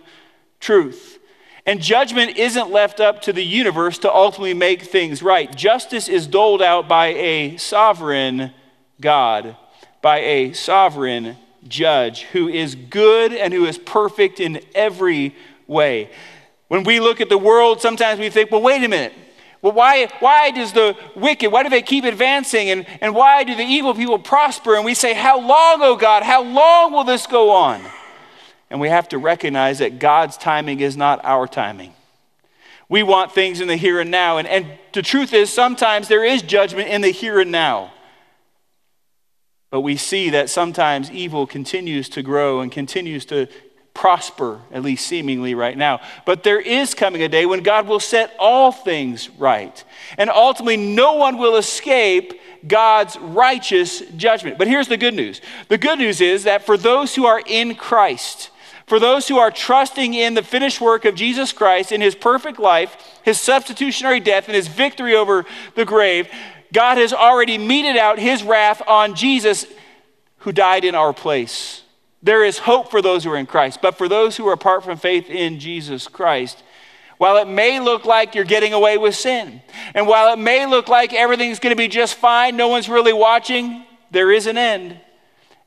truth. 0.60 1.05
And 1.66 1.82
judgment 1.82 2.36
isn't 2.36 2.70
left 2.70 3.00
up 3.00 3.22
to 3.22 3.32
the 3.32 3.44
universe 3.44 3.98
to 3.98 4.14
ultimately 4.14 4.54
make 4.54 4.82
things 4.82 5.20
right. 5.20 5.54
Justice 5.54 6.08
is 6.08 6.28
doled 6.28 6.62
out 6.62 6.88
by 6.88 7.08
a 7.08 7.56
sovereign 7.56 8.52
God, 9.00 9.56
by 10.00 10.18
a 10.20 10.52
sovereign 10.52 11.36
judge 11.66 12.22
who 12.32 12.48
is 12.48 12.76
good 12.76 13.32
and 13.32 13.52
who 13.52 13.64
is 13.64 13.78
perfect 13.78 14.38
in 14.38 14.60
every 14.76 15.34
way. 15.66 16.10
When 16.68 16.84
we 16.84 17.00
look 17.00 17.20
at 17.20 17.28
the 17.28 17.38
world, 17.38 17.80
sometimes 17.80 18.20
we 18.20 18.30
think, 18.30 18.52
well, 18.52 18.62
wait 18.62 18.84
a 18.84 18.88
minute. 18.88 19.12
Well, 19.62 19.72
why, 19.72 20.06
why 20.20 20.52
does 20.52 20.72
the 20.72 20.96
wicked, 21.16 21.50
why 21.50 21.64
do 21.64 21.68
they 21.68 21.82
keep 21.82 22.04
advancing? 22.04 22.70
And, 22.70 22.86
and 23.00 23.14
why 23.14 23.42
do 23.42 23.56
the 23.56 23.64
evil 23.64 23.94
people 23.94 24.20
prosper? 24.20 24.76
And 24.76 24.84
we 24.84 24.94
say, 24.94 25.14
How 25.14 25.40
long, 25.40 25.80
oh 25.82 25.96
God? 25.96 26.22
How 26.22 26.44
long 26.44 26.92
will 26.92 27.02
this 27.02 27.26
go 27.26 27.50
on? 27.50 27.82
And 28.70 28.80
we 28.80 28.88
have 28.88 29.08
to 29.10 29.18
recognize 29.18 29.78
that 29.78 29.98
God's 29.98 30.36
timing 30.36 30.80
is 30.80 30.96
not 30.96 31.24
our 31.24 31.46
timing. 31.46 31.94
We 32.88 33.02
want 33.02 33.32
things 33.32 33.60
in 33.60 33.68
the 33.68 33.76
here 33.76 34.00
and 34.00 34.10
now. 34.10 34.38
And, 34.38 34.46
and 34.46 34.66
the 34.92 35.02
truth 35.02 35.32
is, 35.32 35.52
sometimes 35.52 36.08
there 36.08 36.24
is 36.24 36.42
judgment 36.42 36.88
in 36.88 37.00
the 37.00 37.10
here 37.10 37.40
and 37.40 37.50
now. 37.50 37.92
But 39.70 39.80
we 39.80 39.96
see 39.96 40.30
that 40.30 40.48
sometimes 40.48 41.10
evil 41.10 41.46
continues 41.46 42.08
to 42.10 42.22
grow 42.22 42.60
and 42.60 42.70
continues 42.70 43.26
to 43.26 43.48
prosper, 43.92 44.60
at 44.70 44.82
least 44.82 45.06
seemingly 45.06 45.54
right 45.54 45.76
now. 45.76 46.00
But 46.24 46.42
there 46.42 46.60
is 46.60 46.94
coming 46.94 47.22
a 47.22 47.28
day 47.28 47.46
when 47.46 47.62
God 47.62 47.88
will 47.88 47.98
set 47.98 48.34
all 48.38 48.70
things 48.70 49.30
right. 49.30 49.82
And 50.18 50.30
ultimately, 50.30 50.76
no 50.76 51.14
one 51.14 51.38
will 51.38 51.56
escape 51.56 52.34
God's 52.66 53.16
righteous 53.16 54.00
judgment. 54.16 54.58
But 54.58 54.68
here's 54.68 54.88
the 54.88 54.96
good 54.96 55.14
news 55.14 55.40
the 55.68 55.78
good 55.78 55.98
news 55.98 56.20
is 56.20 56.44
that 56.44 56.64
for 56.64 56.76
those 56.76 57.14
who 57.14 57.26
are 57.26 57.42
in 57.44 57.74
Christ, 57.74 58.50
for 58.86 59.00
those 59.00 59.26
who 59.26 59.38
are 59.38 59.50
trusting 59.50 60.14
in 60.14 60.34
the 60.34 60.42
finished 60.42 60.80
work 60.80 61.04
of 61.04 61.16
Jesus 61.16 61.52
Christ, 61.52 61.90
in 61.90 62.00
his 62.00 62.14
perfect 62.14 62.58
life, 62.58 62.96
his 63.24 63.40
substitutionary 63.40 64.20
death, 64.20 64.46
and 64.46 64.54
his 64.54 64.68
victory 64.68 65.16
over 65.16 65.44
the 65.74 65.84
grave, 65.84 66.28
God 66.72 66.96
has 66.98 67.12
already 67.12 67.58
meted 67.58 67.96
out 67.96 68.18
his 68.18 68.42
wrath 68.42 68.82
on 68.86 69.14
Jesus 69.14 69.66
who 70.38 70.52
died 70.52 70.84
in 70.84 70.94
our 70.94 71.12
place. 71.12 71.82
There 72.22 72.44
is 72.44 72.58
hope 72.58 72.90
for 72.90 73.02
those 73.02 73.24
who 73.24 73.30
are 73.32 73.36
in 73.36 73.46
Christ, 73.46 73.80
but 73.82 73.96
for 73.96 74.08
those 74.08 74.36
who 74.36 74.46
are 74.48 74.52
apart 74.52 74.84
from 74.84 74.98
faith 74.98 75.28
in 75.28 75.58
Jesus 75.58 76.06
Christ, 76.06 76.62
while 77.18 77.36
it 77.38 77.48
may 77.48 77.80
look 77.80 78.04
like 78.04 78.34
you're 78.34 78.44
getting 78.44 78.72
away 78.72 78.98
with 78.98 79.16
sin, 79.16 79.62
and 79.94 80.06
while 80.06 80.32
it 80.32 80.38
may 80.38 80.66
look 80.66 80.88
like 80.88 81.12
everything's 81.12 81.58
going 81.58 81.74
to 81.74 81.76
be 81.76 81.88
just 81.88 82.14
fine, 82.14 82.56
no 82.56 82.68
one's 82.68 82.88
really 82.88 83.12
watching, 83.12 83.84
there 84.12 84.30
is 84.30 84.46
an 84.46 84.56
end. 84.56 85.00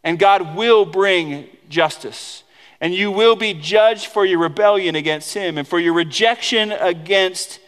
And 0.04 0.18
God 0.18 0.56
will 0.56 0.86
bring 0.86 1.50
justice 1.68 2.44
and 2.82 2.94
you 2.94 3.12
will 3.12 3.36
be 3.36 3.54
judged 3.54 4.08
for 4.08 4.26
your 4.26 4.40
rebellion 4.40 4.96
against 4.96 5.34
him 5.34 5.58
and 5.58 5.68
for 5.68 5.80
your 5.80 5.94
rejection 5.94 6.72
against 6.72 7.60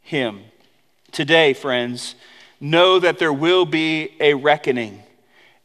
him. 0.00 0.40
Today, 1.12 1.52
friends, 1.52 2.14
know 2.60 2.98
that 2.98 3.18
there 3.18 3.32
will 3.32 3.66
be 3.66 4.14
a 4.20 4.34
reckoning, 4.34 5.02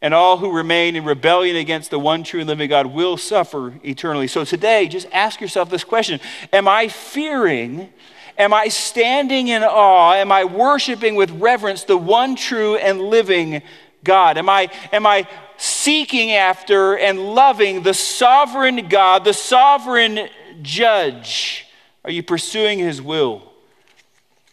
and 0.00 0.12
all 0.12 0.36
who 0.38 0.52
remain 0.52 0.96
in 0.96 1.04
rebellion 1.04 1.56
against 1.56 1.90
the 1.90 1.98
one 1.98 2.24
true 2.24 2.40
and 2.40 2.48
living 2.48 2.68
God 2.68 2.86
will 2.86 3.16
suffer 3.16 3.74
eternally. 3.82 4.26
So 4.26 4.44
today, 4.44 4.86
just 4.86 5.08
ask 5.12 5.40
yourself 5.40 5.70
this 5.70 5.84
question 5.84 6.20
Am 6.52 6.68
I 6.68 6.88
fearing? 6.88 7.90
Am 8.36 8.52
I 8.52 8.66
standing 8.66 9.48
in 9.48 9.62
awe? 9.62 10.14
Am 10.14 10.32
I 10.32 10.44
worshiping 10.44 11.14
with 11.14 11.30
reverence 11.30 11.84
the 11.84 11.96
one 11.96 12.34
true 12.34 12.76
and 12.76 13.00
living 13.00 13.62
God? 14.02 14.38
Am 14.38 14.48
I, 14.48 14.70
am 14.92 15.06
I 15.06 15.28
seeking 15.56 16.32
after 16.32 16.96
and 16.96 17.18
loving 17.34 17.82
the 17.82 17.94
sovereign 17.94 18.88
God, 18.88 19.24
the 19.24 19.32
sovereign 19.32 20.28
judge? 20.62 21.66
Are 22.04 22.10
you 22.10 22.22
pursuing 22.22 22.78
his 22.78 23.00
will? 23.00 23.52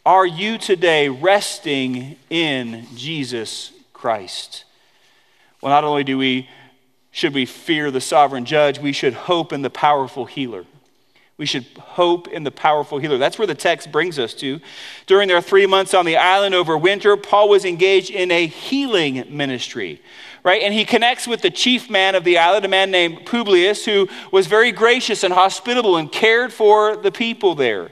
Are 0.05 0.25
you 0.25 0.57
today 0.57 1.09
resting 1.09 2.17
in 2.29 2.87
Jesus 2.95 3.71
Christ? 3.93 4.63
Well, 5.61 5.71
not 5.71 5.83
only 5.83 6.03
do 6.03 6.17
we 6.17 6.49
should 7.11 7.33
we 7.33 7.45
fear 7.45 7.91
the 7.91 8.01
sovereign 8.01 8.45
judge, 8.45 8.79
we 8.79 8.93
should 8.93 9.13
hope 9.13 9.51
in 9.51 9.61
the 9.61 9.69
powerful 9.69 10.25
healer. 10.25 10.65
We 11.37 11.45
should 11.45 11.65
hope 11.77 12.27
in 12.27 12.43
the 12.43 12.51
powerful 12.51 12.99
healer. 12.99 13.17
That's 13.17 13.37
where 13.37 13.47
the 13.47 13.55
text 13.55 13.91
brings 13.91 14.17
us 14.17 14.33
to. 14.35 14.61
During 15.07 15.27
their 15.27 15.41
three 15.41 15.65
months 15.65 15.93
on 15.93 16.05
the 16.05 16.15
island 16.15 16.55
over 16.55 16.77
winter, 16.77 17.17
Paul 17.17 17.49
was 17.49 17.65
engaged 17.65 18.11
in 18.11 18.31
a 18.31 18.45
healing 18.45 19.25
ministry 19.29 20.01
right? 20.43 20.61
And 20.61 20.73
he 20.73 20.85
connects 20.85 21.27
with 21.27 21.41
the 21.41 21.51
chief 21.51 21.89
man 21.89 22.15
of 22.15 22.23
the 22.23 22.37
island, 22.37 22.65
a 22.65 22.67
man 22.67 22.91
named 22.91 23.25
Publius, 23.25 23.85
who 23.85 24.07
was 24.31 24.47
very 24.47 24.71
gracious 24.71 25.23
and 25.23 25.33
hospitable 25.33 25.97
and 25.97 26.11
cared 26.11 26.51
for 26.51 26.95
the 26.95 27.11
people 27.11 27.55
there. 27.55 27.91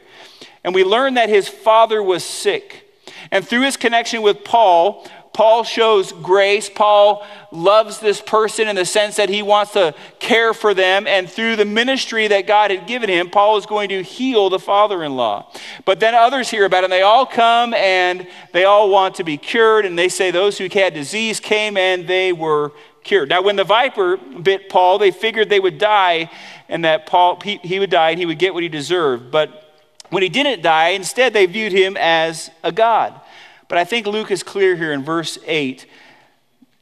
And 0.64 0.74
we 0.74 0.84
learn 0.84 1.14
that 1.16 1.30
his 1.30 1.48
father 1.48 2.02
was 2.02 2.24
sick. 2.24 2.86
And 3.32 3.48
through 3.48 3.62
his 3.62 3.78
connection 3.78 4.22
with 4.22 4.44
Paul, 4.44 5.08
Paul 5.34 5.64
shows 5.64 6.12
grace. 6.12 6.70
Paul 6.70 7.26
loves 7.52 8.00
this 8.00 8.20
person 8.20 8.68
in 8.68 8.76
the 8.76 8.86
sense 8.86 9.16
that 9.18 9.30
he 9.30 9.42
wants 9.42 9.74
to 9.74 9.96
care 10.20 10.54
for 10.54 10.74
them. 10.74 11.08
And 11.08 11.30
through 11.30 11.56
the 11.56 11.66
ministry 11.66 12.28
that 12.28 12.48
God 12.48 12.72
had 12.72 12.88
given 12.88 13.10
him, 13.10 13.30
Paul 13.30 13.58
is 13.58 13.66
going 13.66 13.90
to 13.90 14.04
heal 14.04 14.50
the 14.50 14.60
father 14.60 15.04
in 15.04 15.16
law. 15.16 15.52
But 15.86 16.00
then 16.00 16.14
others 16.16 16.50
hear 16.50 16.66
about 16.66 16.84
it, 16.84 16.86
and 16.86 16.94
they 16.94 17.02
all 17.02 17.26
come 17.26 17.74
and 17.74 18.28
they 18.54 18.66
all 18.66 18.90
want 18.90 19.16
to 19.16 19.24
be 19.24 19.38
cured. 19.38 19.86
And 19.86 19.98
they 19.98 20.10
say 20.10 20.32
those 20.32 20.58
who 20.58 20.68
had 20.72 20.94
disease 20.94 21.40
came 21.40 21.78
and 21.78 22.08
they 22.08 22.34
were 22.34 22.72
cured. 23.04 23.30
Now, 23.30 23.42
when 23.42 23.56
the 23.56 23.64
viper 23.64 24.18
bit 24.18 24.70
Paul, 24.70 25.00
they 25.00 25.12
figured 25.12 25.50
they 25.50 25.60
would 25.60 25.78
die 25.78 26.30
and 26.68 26.86
that 26.86 27.06
Paul, 27.06 27.40
he, 27.42 27.58
he 27.58 27.80
would 27.80 27.90
die 27.90 28.12
and 28.12 28.20
he 28.20 28.26
would 28.26 28.40
get 28.40 28.54
what 28.54 28.64
he 28.64 28.70
deserved. 28.70 29.32
But 29.32 29.76
when 30.10 30.24
he 30.24 30.30
didn't 30.30 30.62
die, 30.62 30.90
instead 30.90 31.34
they 31.34 31.46
viewed 31.46 31.72
him 31.72 31.98
as 31.98 32.50
a 32.64 32.72
god. 32.72 33.20
But 33.68 33.78
I 33.78 33.86
think 33.86 34.08
Luke 34.08 34.32
is 34.32 34.44
clear 34.44 34.76
here 34.76 34.92
in 34.92 35.04
verse 35.04 35.38
8, 35.46 35.86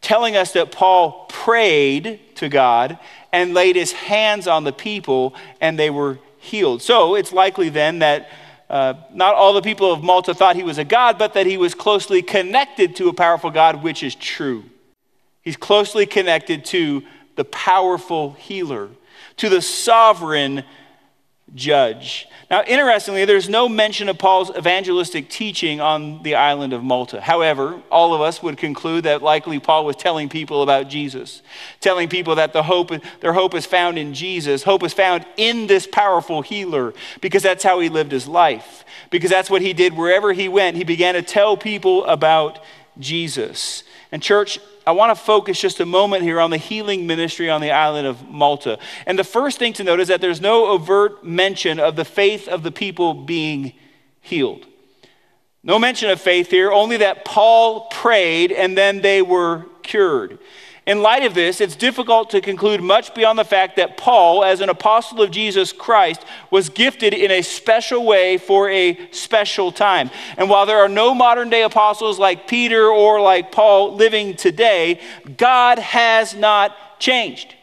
telling 0.01 0.35
us 0.35 0.53
that 0.53 0.71
Paul 0.71 1.25
prayed 1.29 2.19
to 2.35 2.49
God 2.49 2.97
and 3.31 3.53
laid 3.53 3.75
his 3.75 3.91
hands 3.91 4.47
on 4.47 4.63
the 4.63 4.71
people 4.71 5.35
and 5.59 5.77
they 5.77 5.89
were 5.89 6.19
healed. 6.39 6.81
So 6.81 7.15
it's 7.15 7.33
likely 7.33 7.69
then 7.69 7.99
that 7.99 8.29
uh, 8.69 8.95
not 9.13 9.35
all 9.35 9.53
the 9.53 9.61
people 9.61 9.91
of 9.91 10.03
Malta 10.03 10.33
thought 10.33 10.55
he 10.55 10.63
was 10.63 10.77
a 10.77 10.83
God, 10.83 11.17
but 11.17 11.33
that 11.33 11.45
he 11.45 11.57
was 11.57 11.73
closely 11.73 12.21
connected 12.21 12.95
to 12.97 13.09
a 13.09 13.13
powerful 13.13 13.49
God, 13.49 13.81
which 13.81 14.03
is 14.03 14.13
true. 14.13 14.65
He's 15.41 15.55
closely 15.55 16.05
connected 16.05 16.65
to 16.65 17.03
the 17.35 17.45
powerful 17.45 18.33
healer, 18.33 18.89
to 19.37 19.47
the 19.47 19.61
sovereign 19.61 20.65
judge. 21.55 22.27
Now, 22.49 22.63
interestingly, 22.63 23.25
there's 23.25 23.49
no 23.49 23.67
mention 23.67 24.09
of 24.09 24.17
Paul's 24.17 24.55
evangelistic 24.55 25.29
teaching 25.29 25.81
on 25.81 26.23
the 26.23 26.35
island 26.35 26.73
of 26.73 26.83
Malta. 26.83 27.19
However, 27.19 27.81
all 27.89 28.13
of 28.13 28.21
us 28.21 28.43
would 28.43 28.57
conclude 28.57 29.05
that 29.05 29.21
likely 29.21 29.59
Paul 29.59 29.85
was 29.85 29.95
telling 29.95 30.29
people 30.29 30.61
about 30.61 30.89
Jesus, 30.89 31.41
telling 31.79 32.09
people 32.09 32.35
that 32.35 32.53
the 32.53 32.63
hope, 32.63 32.91
their 33.21 33.33
hope 33.33 33.53
is 33.53 33.65
found 33.65 33.97
in 33.97 34.13
Jesus. 34.13 34.63
Hope 34.63 34.83
is 34.83 34.93
found 34.93 35.25
in 35.35 35.67
this 35.67 35.87
powerful 35.87 36.41
healer 36.41 36.93
because 37.21 37.43
that's 37.43 37.63
how 37.63 37.79
he 37.79 37.89
lived 37.89 38.11
his 38.11 38.27
life, 38.27 38.85
because 39.09 39.29
that's 39.29 39.49
what 39.49 39.61
he 39.61 39.73
did 39.73 39.93
wherever 39.93 40.33
he 40.33 40.47
went. 40.47 40.77
He 40.77 40.83
began 40.83 41.15
to 41.15 41.21
tell 41.21 41.57
people 41.57 42.05
about 42.05 42.59
Jesus. 42.99 43.83
And, 44.11 44.23
church, 44.23 44.59
I 44.87 44.91
want 44.91 45.15
to 45.15 45.21
focus 45.21 45.59
just 45.59 45.81
a 45.81 45.85
moment 45.85 46.23
here 46.23 46.39
on 46.39 46.49
the 46.49 46.57
healing 46.57 47.05
ministry 47.05 47.49
on 47.49 47.59
the 47.59 47.71
island 47.71 48.07
of 48.07 48.29
Malta. 48.29 48.79
And 49.05 49.19
the 49.19 49.25
first 49.25 49.59
thing 49.59 49.73
to 49.73 49.83
note 49.83 49.99
is 49.99 50.07
that 50.07 50.21
there's 50.21 50.39
no 50.39 50.67
overt 50.67 51.25
mention 51.25 51.77
of 51.77 51.97
the 51.97 52.05
faith 52.05 52.47
of 52.47 52.63
the 52.63 52.71
people 52.71 53.13
being 53.13 53.73
healed. 54.21 54.65
No 55.61 55.77
mention 55.77 56.09
of 56.09 56.21
faith 56.21 56.49
here, 56.49 56.71
only 56.71 56.95
that 56.97 57.25
Paul 57.25 57.87
prayed 57.87 58.53
and 58.53 58.77
then 58.77 59.01
they 59.01 59.21
were 59.21 59.65
cured. 59.83 60.39
In 60.87 61.01
light 61.01 61.25
of 61.25 61.33
this, 61.33 61.59
it's 61.59 61.75
difficult 61.75 62.29
to 62.29 62.39
conclude 62.39 62.81
much 62.81 63.13
beyond 63.13 63.37
the 63.37 63.43
fact 63.43 63.75
that 63.75 63.97
Paul, 63.97 64.45
as 64.45 64.61
an 64.61 64.69
apostle 64.69 65.21
of 65.21 65.31
Jesus 65.31 65.73
Christ, 65.73 66.23
was 66.49 66.69
gifted 66.69 67.13
in 67.13 67.29
a 67.29 67.41
special 67.41 68.05
way 68.05 68.37
for 68.37 68.69
a 68.69 68.97
special 69.11 69.73
time. 69.73 70.09
And 70.37 70.49
while 70.49 70.65
there 70.65 70.79
are 70.79 70.87
no 70.87 71.13
modern 71.13 71.49
day 71.49 71.63
apostles 71.63 72.19
like 72.19 72.47
Peter 72.47 72.87
or 72.87 73.19
like 73.19 73.51
Paul 73.51 73.95
living 73.95 74.37
today, 74.37 75.01
God 75.35 75.77
has 75.77 76.33
not 76.33 77.01
changed. 77.01 77.53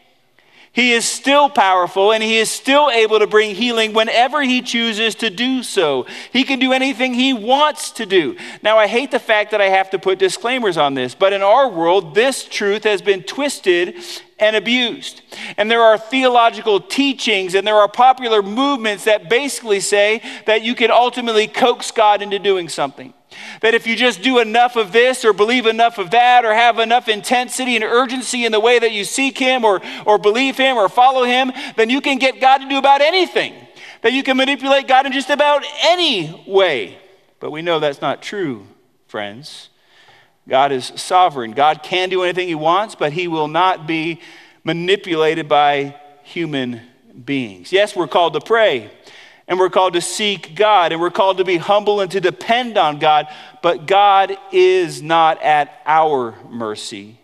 He 0.75 0.91
is 0.91 1.07
still 1.07 1.49
powerful 1.49 2.11
and 2.11 2.21
he 2.21 2.37
is 2.37 2.51
still 2.51 2.91
able 2.91 3.19
to 3.19 3.27
bring 3.27 3.55
healing 3.55 3.93
whenever 3.93 4.41
he 4.41 4.61
chooses 4.61 5.15
to 5.15 5.29
do 5.29 5.63
so. 5.63 6.05
He 6.33 6.43
can 6.43 6.59
do 6.59 6.73
anything 6.73 7.13
he 7.13 7.31
wants 7.31 7.91
to 7.91 8.05
do. 8.05 8.35
Now, 8.61 8.77
I 8.77 8.87
hate 8.87 9.09
the 9.09 9.19
fact 9.19 9.51
that 9.51 9.61
I 9.61 9.69
have 9.69 9.89
to 9.91 9.99
put 9.99 10.19
disclaimers 10.19 10.75
on 10.75 10.93
this, 10.93 11.15
but 11.15 11.31
in 11.31 11.41
our 11.41 11.69
world, 11.69 12.13
this 12.13 12.43
truth 12.43 12.83
has 12.83 13.01
been 13.01 13.23
twisted 13.23 13.95
and 14.37 14.57
abused. 14.57 15.21
And 15.55 15.71
there 15.71 15.81
are 15.81 15.97
theological 15.97 16.81
teachings 16.81 17.55
and 17.55 17.65
there 17.65 17.77
are 17.77 17.87
popular 17.87 18.43
movements 18.43 19.05
that 19.05 19.29
basically 19.29 19.79
say 19.79 20.21
that 20.45 20.61
you 20.61 20.75
can 20.75 20.91
ultimately 20.91 21.47
coax 21.47 21.91
God 21.91 22.21
into 22.21 22.37
doing 22.37 22.67
something. 22.67 23.13
That 23.61 23.73
if 23.73 23.87
you 23.87 23.95
just 23.95 24.21
do 24.21 24.39
enough 24.39 24.75
of 24.75 24.91
this 24.91 25.25
or 25.25 25.33
believe 25.33 25.65
enough 25.65 25.97
of 25.97 26.11
that 26.11 26.45
or 26.45 26.53
have 26.53 26.79
enough 26.79 27.07
intensity 27.07 27.75
and 27.75 27.83
urgency 27.83 28.45
in 28.45 28.51
the 28.51 28.59
way 28.59 28.79
that 28.79 28.91
you 28.91 29.03
seek 29.03 29.37
Him 29.37 29.63
or, 29.63 29.81
or 30.05 30.17
believe 30.17 30.57
Him 30.57 30.77
or 30.77 30.89
follow 30.89 31.23
Him, 31.23 31.51
then 31.75 31.89
you 31.89 32.01
can 32.01 32.17
get 32.17 32.39
God 32.39 32.59
to 32.59 32.69
do 32.69 32.77
about 32.77 33.01
anything. 33.01 33.53
That 34.01 34.13
you 34.13 34.23
can 34.23 34.37
manipulate 34.37 34.87
God 34.87 35.05
in 35.05 35.11
just 35.11 35.29
about 35.29 35.63
any 35.81 36.43
way. 36.47 36.97
But 37.39 37.51
we 37.51 37.61
know 37.61 37.79
that's 37.79 38.01
not 38.01 38.21
true, 38.21 38.67
friends. 39.07 39.69
God 40.47 40.71
is 40.71 40.91
sovereign. 40.95 41.51
God 41.51 41.81
can 41.81 42.09
do 42.09 42.23
anything 42.23 42.47
He 42.47 42.55
wants, 42.55 42.95
but 42.95 43.13
He 43.13 43.27
will 43.27 43.47
not 43.47 43.87
be 43.87 44.21
manipulated 44.63 45.47
by 45.47 45.99
human 46.23 46.81
beings. 47.23 47.71
Yes, 47.71 47.95
we're 47.95 48.07
called 48.07 48.33
to 48.33 48.41
pray 48.41 48.91
and 49.47 49.59
we're 49.59 49.69
called 49.69 49.93
to 49.93 50.01
seek 50.01 50.55
God 50.55 50.91
and 50.91 50.99
we're 50.99 51.11
called 51.11 51.37
to 51.37 51.45
be 51.45 51.57
humble 51.57 52.01
and 52.01 52.11
to 52.11 52.21
depend 52.21 52.77
on 52.77 52.99
God, 52.99 53.27
but 53.61 53.85
God 53.85 54.37
is 54.51 55.01
not 55.01 55.41
at 55.41 55.81
our 55.85 56.35
mercy. 56.49 57.19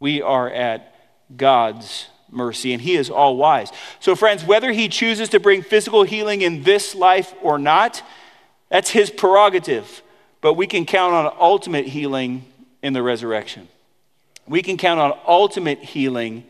We 0.00 0.22
are 0.22 0.50
at 0.50 0.94
God's 1.36 2.06
mercy, 2.30 2.72
and 2.72 2.82
He 2.82 2.96
is 2.96 3.10
all 3.10 3.36
wise. 3.36 3.70
So, 4.00 4.14
friends, 4.14 4.44
whether 4.44 4.72
He 4.72 4.88
chooses 4.88 5.28
to 5.30 5.40
bring 5.40 5.62
physical 5.62 6.02
healing 6.02 6.42
in 6.42 6.62
this 6.62 6.94
life 6.94 7.34
or 7.42 7.58
not, 7.58 8.02
that's 8.68 8.90
His 8.90 9.10
prerogative. 9.10 10.02
But 10.40 10.54
we 10.54 10.66
can 10.66 10.86
count 10.86 11.14
on 11.14 11.32
ultimate 11.38 11.86
healing 11.86 12.44
in 12.82 12.92
the 12.92 13.02
resurrection. 13.02 13.68
We 14.46 14.62
can 14.62 14.76
count 14.76 15.00
on 15.00 15.18
ultimate 15.26 15.80
healing 15.80 16.44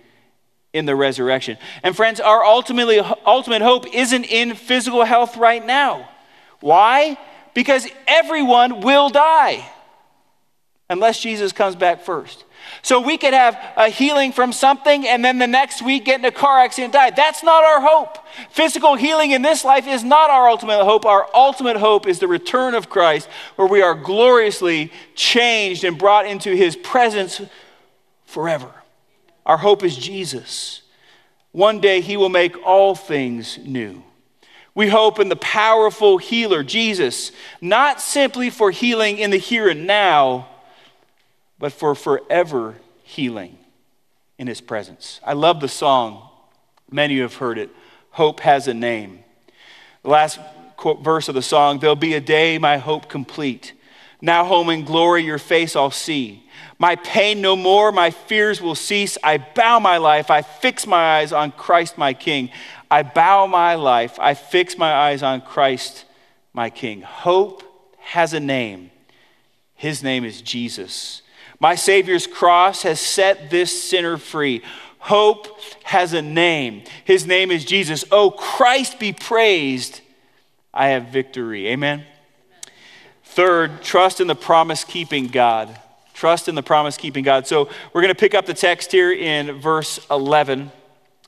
in 0.78 0.86
the 0.86 0.96
resurrection. 0.96 1.58
And 1.82 1.94
friends, 1.94 2.20
our 2.20 2.44
ultimately, 2.44 3.00
ultimate 3.26 3.60
hope 3.60 3.92
isn't 3.94 4.24
in 4.24 4.54
physical 4.54 5.04
health 5.04 5.36
right 5.36 5.64
now. 5.64 6.08
Why? 6.60 7.18
Because 7.54 7.86
everyone 8.06 8.80
will 8.80 9.10
die 9.10 9.68
unless 10.88 11.20
Jesus 11.20 11.52
comes 11.52 11.76
back 11.76 12.02
first. 12.02 12.44
So 12.82 13.00
we 13.00 13.18
could 13.18 13.34
have 13.34 13.58
a 13.76 13.88
healing 13.88 14.32
from 14.32 14.52
something 14.52 15.06
and 15.06 15.24
then 15.24 15.38
the 15.38 15.46
next 15.46 15.82
week 15.82 16.04
get 16.04 16.20
in 16.20 16.24
a 16.24 16.30
car 16.30 16.60
accident 16.60 16.94
and 16.94 17.10
die. 17.10 17.10
That's 17.10 17.42
not 17.42 17.64
our 17.64 17.80
hope. 17.80 18.18
Physical 18.50 18.94
healing 18.94 19.32
in 19.32 19.42
this 19.42 19.64
life 19.64 19.86
is 19.86 20.02
not 20.02 20.30
our 20.30 20.48
ultimate 20.48 20.84
hope. 20.84 21.04
Our 21.04 21.28
ultimate 21.34 21.76
hope 21.76 22.06
is 22.06 22.18
the 22.18 22.28
return 22.28 22.74
of 22.74 22.88
Christ, 22.88 23.28
where 23.56 23.68
we 23.68 23.82
are 23.82 23.94
gloriously 23.94 24.92
changed 25.14 25.84
and 25.84 25.98
brought 25.98 26.26
into 26.26 26.54
his 26.54 26.76
presence 26.76 27.40
forever. 28.24 28.72
Our 29.48 29.56
hope 29.56 29.82
is 29.82 29.96
Jesus. 29.96 30.82
One 31.52 31.80
day 31.80 32.02
he 32.02 32.18
will 32.18 32.28
make 32.28 32.54
all 32.64 32.94
things 32.94 33.58
new. 33.64 34.04
We 34.74 34.88
hope 34.88 35.18
in 35.18 35.30
the 35.30 35.36
powerful 35.36 36.18
healer, 36.18 36.62
Jesus, 36.62 37.32
not 37.60 38.00
simply 38.00 38.50
for 38.50 38.70
healing 38.70 39.18
in 39.18 39.30
the 39.30 39.38
here 39.38 39.68
and 39.68 39.86
now, 39.86 40.48
but 41.58 41.72
for 41.72 41.96
forever 41.96 42.76
healing 43.02 43.58
in 44.36 44.46
his 44.46 44.60
presence. 44.60 45.18
I 45.24 45.32
love 45.32 45.60
the 45.60 45.66
song. 45.66 46.28
Many 46.90 47.18
have 47.18 47.34
heard 47.34 47.58
it. 47.58 47.70
Hope 48.10 48.40
has 48.40 48.68
a 48.68 48.74
name. 48.74 49.24
The 50.02 50.10
last 50.10 50.38
quote, 50.76 51.02
verse 51.02 51.28
of 51.28 51.34
the 51.34 51.42
song 51.42 51.78
There'll 51.78 51.96
be 51.96 52.14
a 52.14 52.20
day, 52.20 52.58
my 52.58 52.76
hope 52.76 53.08
complete. 53.08 53.72
Now, 54.20 54.44
home 54.44 54.68
in 54.68 54.84
glory, 54.84 55.24
your 55.24 55.38
face 55.38 55.74
I'll 55.74 55.90
see. 55.90 56.47
My 56.78 56.94
pain 56.96 57.40
no 57.40 57.56
more, 57.56 57.90
my 57.90 58.10
fears 58.10 58.62
will 58.62 58.76
cease. 58.76 59.18
I 59.22 59.38
bow 59.38 59.80
my 59.80 59.96
life, 59.96 60.30
I 60.30 60.42
fix 60.42 60.86
my 60.86 61.18
eyes 61.18 61.32
on 61.32 61.50
Christ 61.52 61.98
my 61.98 62.14
King. 62.14 62.50
I 62.90 63.02
bow 63.02 63.46
my 63.46 63.74
life, 63.74 64.18
I 64.20 64.34
fix 64.34 64.78
my 64.78 64.92
eyes 64.92 65.22
on 65.22 65.40
Christ 65.40 66.04
my 66.52 66.70
King. 66.70 67.02
Hope 67.02 67.64
has 67.98 68.32
a 68.32 68.40
name. 68.40 68.90
His 69.74 70.02
name 70.02 70.24
is 70.24 70.40
Jesus. 70.40 71.22
My 71.60 71.74
Savior's 71.74 72.26
cross 72.26 72.82
has 72.82 73.00
set 73.00 73.50
this 73.50 73.82
sinner 73.82 74.16
free. 74.16 74.62
Hope 74.98 75.60
has 75.84 76.12
a 76.12 76.22
name. 76.22 76.82
His 77.04 77.26
name 77.26 77.50
is 77.50 77.64
Jesus. 77.64 78.04
Oh, 78.12 78.30
Christ 78.30 78.98
be 78.98 79.12
praised. 79.12 80.00
I 80.72 80.88
have 80.88 81.08
victory. 81.08 81.68
Amen. 81.68 82.04
Third, 83.24 83.82
trust 83.82 84.20
in 84.20 84.26
the 84.26 84.34
promise 84.34 84.84
keeping 84.84 85.26
God. 85.26 85.76
Trust 86.18 86.48
in 86.48 86.56
the 86.56 86.64
promise 86.64 86.96
keeping 86.96 87.22
God. 87.22 87.46
So 87.46 87.68
we're 87.92 88.00
going 88.00 88.12
to 88.12 88.18
pick 88.18 88.34
up 88.34 88.44
the 88.44 88.52
text 88.52 88.90
here 88.90 89.12
in 89.12 89.60
verse 89.60 90.04
11 90.10 90.72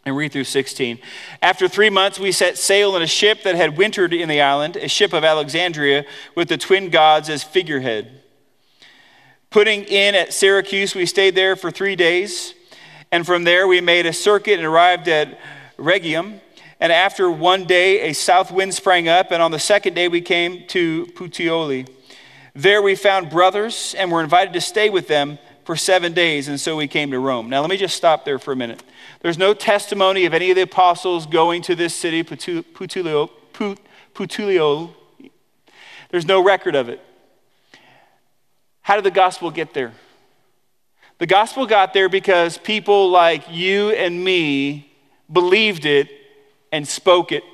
and 0.05 0.17
read 0.17 0.33
through 0.33 0.43
16. 0.43 0.99
After 1.41 1.69
three 1.69 1.91
months, 1.91 2.19
we 2.19 2.33
set 2.33 2.59
sail 2.59 2.97
in 2.97 3.03
a 3.03 3.07
ship 3.07 3.45
that 3.45 3.55
had 3.55 3.79
wintered 3.79 4.13
in 4.13 4.29
the 4.29 4.41
island, 4.41 4.75
a 4.75 4.89
ship 4.89 5.13
of 5.13 5.23
Alexandria 5.23 6.05
with 6.35 6.49
the 6.49 6.57
twin 6.57 6.91
gods 6.91 7.29
as 7.29 7.45
figurehead. 7.45 8.21
Putting 9.51 9.85
in 9.85 10.17
at 10.17 10.33
Syracuse, 10.33 10.97
we 10.97 11.07
stayed 11.07 11.37
there 11.37 11.55
for 11.55 11.71
three 11.71 11.95
days. 11.95 12.55
And 13.13 13.25
from 13.25 13.45
there, 13.45 13.69
we 13.69 13.81
made 13.81 14.07
a 14.07 14.13
circuit 14.13 14.59
and 14.59 14.67
arrived 14.67 15.07
at 15.07 15.39
Rhegium. 15.79 16.41
And 16.81 16.91
after 16.91 17.31
one 17.31 17.65
day, 17.65 18.11
a 18.11 18.13
south 18.13 18.51
wind 18.51 18.75
sprang 18.75 19.07
up. 19.07 19.31
And 19.31 19.41
on 19.41 19.53
the 19.53 19.61
second 19.61 19.95
day, 19.95 20.09
we 20.09 20.21
came 20.21 20.67
to 20.67 21.07
Puteoli. 21.15 21.87
There 22.55 22.83
we 22.83 22.95
found 22.95 23.31
brothers 23.31 23.95
and 23.97 24.11
were 24.11 24.23
invited 24.23 24.53
to 24.55 24.61
stay 24.61 24.91
with 24.91 25.09
them 25.09 25.39
for 25.65 25.77
seven 25.77 26.13
days, 26.13 26.49
and 26.49 26.59
so 26.59 26.77
we 26.77 26.89
came 26.89 27.11
to 27.13 27.19
Rome. 27.19 27.49
Now, 27.49 27.61
let 27.61 27.71
me 27.71 27.77
just 27.77 27.97
stop 27.97 28.25
there 28.25 28.39
for 28.39 28.53
a 28.53 28.57
minute. 28.57 28.83
There's 29.21 29.39
no 29.39 29.55
testimony 29.55 30.25
of 30.25 30.35
any 30.35 30.51
of 30.51 30.57
the 30.57 30.63
apostles 30.63 31.27
going 31.27 31.63
to 31.63 31.75
this 31.75 31.95
city, 31.95 32.25
Putulio. 32.25 33.31
Putulio. 34.15 34.95
There's 36.11 36.27
no 36.27 36.43
record 36.43 36.75
of 36.75 36.89
it. 36.89 37.01
How 38.81 38.97
did 38.97 39.05
the 39.05 39.11
gospel 39.13 39.51
get 39.51 39.75
there? 39.75 39.93
The 41.19 41.27
gospel 41.27 41.67
got 41.67 41.93
there 41.93 42.09
because 42.09 42.59
people 42.59 43.11
like 43.11 43.45
you 43.49 43.91
and 43.91 44.25
me 44.25 44.91
believed 45.31 45.85
it 45.85 46.09
and 46.73 46.89
spoke 46.89 47.31
it 47.31 47.45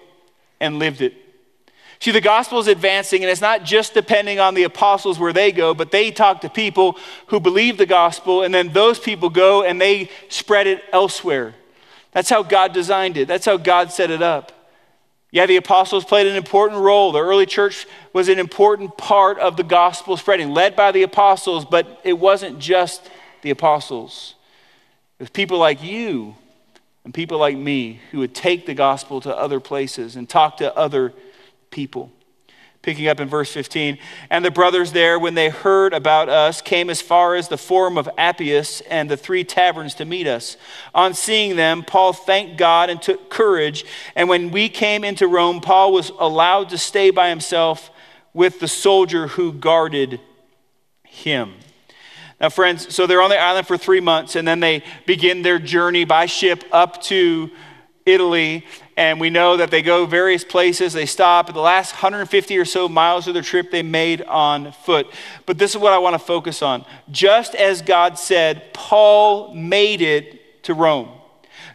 and 0.61 0.79
lived 0.79 1.03
it. 1.03 1.15
See, 2.07 2.13
the 2.13 2.21
gospel 2.21 2.61
is 2.61 2.69
advancing, 2.69 3.25
and 3.25 3.31
it's 3.33 3.41
not 3.41 3.65
just 3.65 3.93
depending 3.93 4.39
on 4.39 4.55
the 4.55 4.63
apostles 4.63 5.19
where 5.19 5.33
they 5.33 5.51
go, 5.51 5.75
but 5.75 5.91
they 5.91 6.13
talk 6.13 6.43
to 6.43 6.49
people 6.49 6.97
who 7.27 7.41
believe 7.41 7.79
the 7.79 7.85
gospel, 7.85 8.45
and 8.45 8.55
then 8.55 8.73
those 8.73 9.01
people 9.01 9.29
go 9.29 9.65
and 9.65 9.81
they 9.81 10.09
spread 10.29 10.69
it 10.69 10.85
elsewhere. 10.93 11.53
That's 12.13 12.31
how 12.31 12.45
God 12.45 12.73
designed 12.73 13.17
it, 13.17 13.27
that's 13.27 13.45
how 13.45 13.57
God 13.57 13.91
set 13.91 14.13
it 14.13 14.23
up. 14.23 14.53
Yeah, 15.33 15.47
the 15.47 15.57
apostles 15.57 16.05
played 16.05 16.29
an 16.29 16.37
important 16.37 16.81
role. 16.81 17.11
The 17.11 17.19
early 17.19 17.45
church 17.45 17.89
was 18.13 18.29
an 18.29 18.39
important 18.39 18.97
part 18.97 19.41
of 19.41 19.57
the 19.57 19.65
gospel 19.65 20.17
spreading, 20.17 20.51
led 20.51 20.77
by 20.77 20.93
the 20.93 21.03
apostles, 21.03 21.65
but 21.65 22.01
it 22.05 22.21
wasn't 22.21 22.61
just 22.61 23.11
the 23.43 23.51
apostles. 23.51 24.37
It 25.19 25.25
was 25.25 25.31
people 25.31 25.59
like 25.59 25.83
you 25.83 26.37
and 27.05 27.13
people 27.13 27.39
like 27.39 27.57
me 27.57 27.99
who 28.13 28.21
would 28.21 28.33
take 28.33 28.65
the 28.65 28.75
gospel 28.75 29.21
to 29.23 29.37
other 29.37 29.59
places 29.59 30.15
and 30.15 30.29
talk 30.29 30.59
to 30.59 30.73
other 30.77 31.09
people. 31.11 31.26
Picking 32.83 33.09
up 33.09 33.19
in 33.19 33.29
verse 33.29 33.53
15, 33.53 33.99
and 34.31 34.45
the 34.45 34.51
brothers 34.51 34.93
there, 34.93 35.19
when 35.19 35.35
they 35.35 35.49
heard 35.49 35.93
about 35.93 36.29
us, 36.29 36.63
came 36.63 36.89
as 36.89 37.03
far 37.03 37.35
as 37.35 37.49
the 37.49 37.59
Forum 37.59 37.99
of 37.99 38.09
Appius 38.17 38.81
and 38.83 39.11
the 39.11 39.17
three 39.17 39.43
taverns 39.43 39.95
to 39.95 40.05
meet 40.05 40.29
us. 40.29 40.57
On 40.95 41.13
seeing 41.13 41.57
them, 41.57 41.83
Paul 41.83 42.13
thanked 42.13 42.57
God 42.57 42.89
and 42.89 43.03
took 43.03 43.29
courage. 43.29 43.85
And 44.15 44.29
when 44.29 44.53
we 44.53 44.69
came 44.69 45.03
into 45.03 45.27
Rome, 45.27 45.61
Paul 45.61 45.93
was 45.93 46.11
allowed 46.21 46.69
to 46.69 46.79
stay 46.79 47.11
by 47.11 47.29
himself 47.29 47.91
with 48.33 48.61
the 48.61 48.69
soldier 48.69 49.27
who 49.27 49.53
guarded 49.53 50.21
him. 51.03 51.55
Now, 52.41 52.51
friends, 52.51 52.95
so 52.95 53.07
they're 53.07 53.23
on 53.23 53.31
the 53.31 53.41
island 53.41 53.67
for 53.67 53.79
three 53.79 54.01
months, 54.01 54.37
and 54.37 54.47
then 54.47 54.61
they 54.61 54.85
begin 55.07 55.43
their 55.43 55.59
journey 55.59 56.05
by 56.05 56.27
ship 56.27 56.63
up 56.71 57.03
to 57.05 57.51
Italy. 58.05 58.67
And 58.97 59.21
we 59.21 59.29
know 59.29 59.59
that 59.59 59.71
they 59.71 59.83
go 59.83 60.07
various 60.07 60.43
places. 60.43 60.95
They 60.95 61.05
stop. 61.05 61.49
at 61.49 61.55
The 61.55 61.61
last 61.61 61.93
150 61.93 62.57
or 62.57 62.65
so 62.65 62.89
miles 62.89 63.29
of 63.29 63.35
their 63.35 63.43
trip 63.43 63.71
they 63.71 63.83
made 63.83 64.23
on 64.23 64.73
foot. 64.73 65.07
But 65.45 65.59
this 65.59 65.73
is 65.73 65.79
what 65.79 65.93
I 65.93 65.99
want 65.99 66.15
to 66.15 66.19
focus 66.19 66.63
on. 66.63 66.85
Just 67.11 67.55
as 67.55 67.83
God 67.83 68.19
said, 68.19 68.73
Paul 68.73 69.55
made 69.55 70.01
it 70.01 70.63
to 70.65 70.75
Rome. 70.75 71.11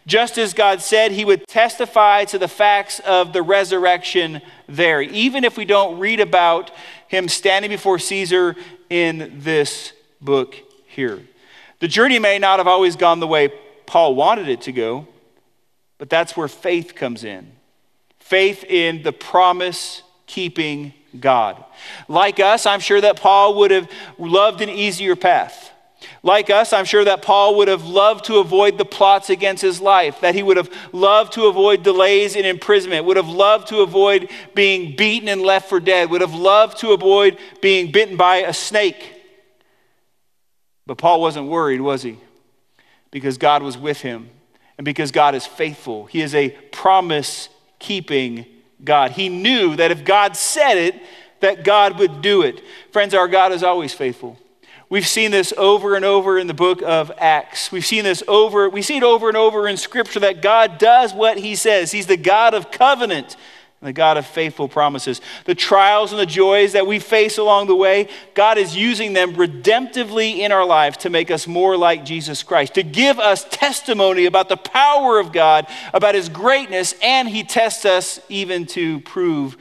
Just 0.04 0.36
as 0.36 0.52
God 0.52 0.82
said, 0.82 1.12
he 1.12 1.24
would 1.24 1.46
testify 1.46 2.24
to 2.24 2.38
the 2.38 2.48
facts 2.48 2.98
of 3.00 3.32
the 3.32 3.42
resurrection 3.42 4.42
there, 4.66 5.00
even 5.00 5.44
if 5.44 5.56
we 5.56 5.64
don't 5.64 6.00
read 6.00 6.18
about 6.18 6.72
him 7.06 7.28
standing 7.28 7.70
before 7.70 8.00
Caesar 8.00 8.56
in 8.90 9.40
this 9.44 9.92
book 10.20 10.56
here. 10.86 11.20
The 11.78 11.88
journey 11.88 12.18
may 12.18 12.38
not 12.38 12.58
have 12.58 12.66
always 12.66 12.96
gone 12.96 13.20
the 13.20 13.26
way 13.28 13.52
Paul 13.86 14.16
wanted 14.16 14.48
it 14.48 14.62
to 14.62 14.72
go, 14.72 15.06
but 16.02 16.10
that's 16.10 16.36
where 16.36 16.48
faith 16.48 16.96
comes 16.96 17.22
in 17.22 17.46
faith 18.18 18.64
in 18.64 19.04
the 19.04 19.12
promise 19.12 20.02
keeping 20.26 20.92
God. 21.20 21.64
Like 22.08 22.40
us, 22.40 22.66
I'm 22.66 22.80
sure 22.80 23.00
that 23.00 23.20
Paul 23.20 23.54
would 23.58 23.70
have 23.70 23.88
loved 24.18 24.62
an 24.62 24.68
easier 24.68 25.14
path. 25.14 25.70
Like 26.24 26.50
us, 26.50 26.72
I'm 26.72 26.86
sure 26.86 27.04
that 27.04 27.22
Paul 27.22 27.56
would 27.58 27.68
have 27.68 27.84
loved 27.84 28.24
to 28.24 28.38
avoid 28.38 28.78
the 28.78 28.84
plots 28.84 29.30
against 29.30 29.62
his 29.62 29.80
life, 29.80 30.20
that 30.22 30.34
he 30.34 30.42
would 30.42 30.56
have 30.56 30.70
loved 30.90 31.34
to 31.34 31.44
avoid 31.44 31.84
delays 31.84 32.34
in 32.34 32.44
imprisonment, 32.46 33.04
would 33.04 33.16
have 33.16 33.28
loved 33.28 33.68
to 33.68 33.82
avoid 33.82 34.28
being 34.56 34.96
beaten 34.96 35.28
and 35.28 35.40
left 35.40 35.68
for 35.68 35.78
dead, 35.78 36.10
would 36.10 36.20
have 36.20 36.34
loved 36.34 36.78
to 36.78 36.90
avoid 36.90 37.38
being 37.60 37.92
bitten 37.92 38.16
by 38.16 38.38
a 38.38 38.52
snake. 38.52 39.22
But 40.84 40.98
Paul 40.98 41.20
wasn't 41.20 41.46
worried, 41.46 41.80
was 41.80 42.02
he? 42.02 42.18
Because 43.12 43.38
God 43.38 43.62
was 43.62 43.78
with 43.78 44.00
him 44.00 44.30
and 44.78 44.84
because 44.84 45.10
God 45.10 45.34
is 45.34 45.46
faithful. 45.46 46.06
He 46.06 46.20
is 46.20 46.34
a 46.34 46.50
promise 46.50 47.48
keeping 47.78 48.46
God. 48.84 49.12
He 49.12 49.28
knew 49.28 49.76
that 49.76 49.90
if 49.90 50.04
God 50.04 50.36
said 50.36 50.76
it, 50.76 50.94
that 51.40 51.64
God 51.64 51.98
would 51.98 52.22
do 52.22 52.42
it. 52.42 52.62
Friends, 52.90 53.14
our 53.14 53.28
God 53.28 53.52
is 53.52 53.62
always 53.62 53.92
faithful. 53.92 54.38
We've 54.88 55.06
seen 55.06 55.30
this 55.30 55.54
over 55.56 55.96
and 55.96 56.04
over 56.04 56.38
in 56.38 56.46
the 56.46 56.54
book 56.54 56.82
of 56.82 57.10
Acts. 57.16 57.72
We've 57.72 57.84
seen 57.84 58.04
this 58.04 58.22
over, 58.28 58.68
we 58.68 58.82
see 58.82 58.98
it 58.98 59.02
over 59.02 59.28
and 59.28 59.36
over 59.36 59.66
in 59.66 59.76
Scripture 59.76 60.20
that 60.20 60.42
God 60.42 60.78
does 60.78 61.14
what 61.14 61.38
He 61.38 61.54
says. 61.54 61.92
He's 61.92 62.06
the 62.06 62.16
God 62.16 62.52
of 62.54 62.70
covenant 62.70 63.36
the 63.82 63.92
God 63.92 64.16
of 64.16 64.26
faithful 64.26 64.68
promises. 64.68 65.20
The 65.44 65.54
trials 65.54 66.12
and 66.12 66.20
the 66.20 66.26
joys 66.26 66.72
that 66.72 66.86
we 66.86 66.98
face 66.98 67.36
along 67.38 67.66
the 67.66 67.74
way, 67.74 68.08
God 68.34 68.56
is 68.56 68.76
using 68.76 69.12
them 69.12 69.34
redemptively 69.34 70.38
in 70.38 70.52
our 70.52 70.64
lives 70.64 70.98
to 70.98 71.10
make 71.10 71.30
us 71.30 71.46
more 71.46 71.76
like 71.76 72.04
Jesus 72.04 72.42
Christ, 72.42 72.74
to 72.74 72.82
give 72.82 73.18
us 73.18 73.44
testimony 73.50 74.26
about 74.26 74.48
the 74.48 74.56
power 74.56 75.18
of 75.18 75.32
God, 75.32 75.66
about 75.92 76.14
His 76.14 76.28
greatness, 76.28 76.94
and 77.02 77.28
He 77.28 77.42
tests 77.42 77.84
us 77.84 78.20
even 78.28 78.66
to 78.66 79.00
prove 79.00 79.56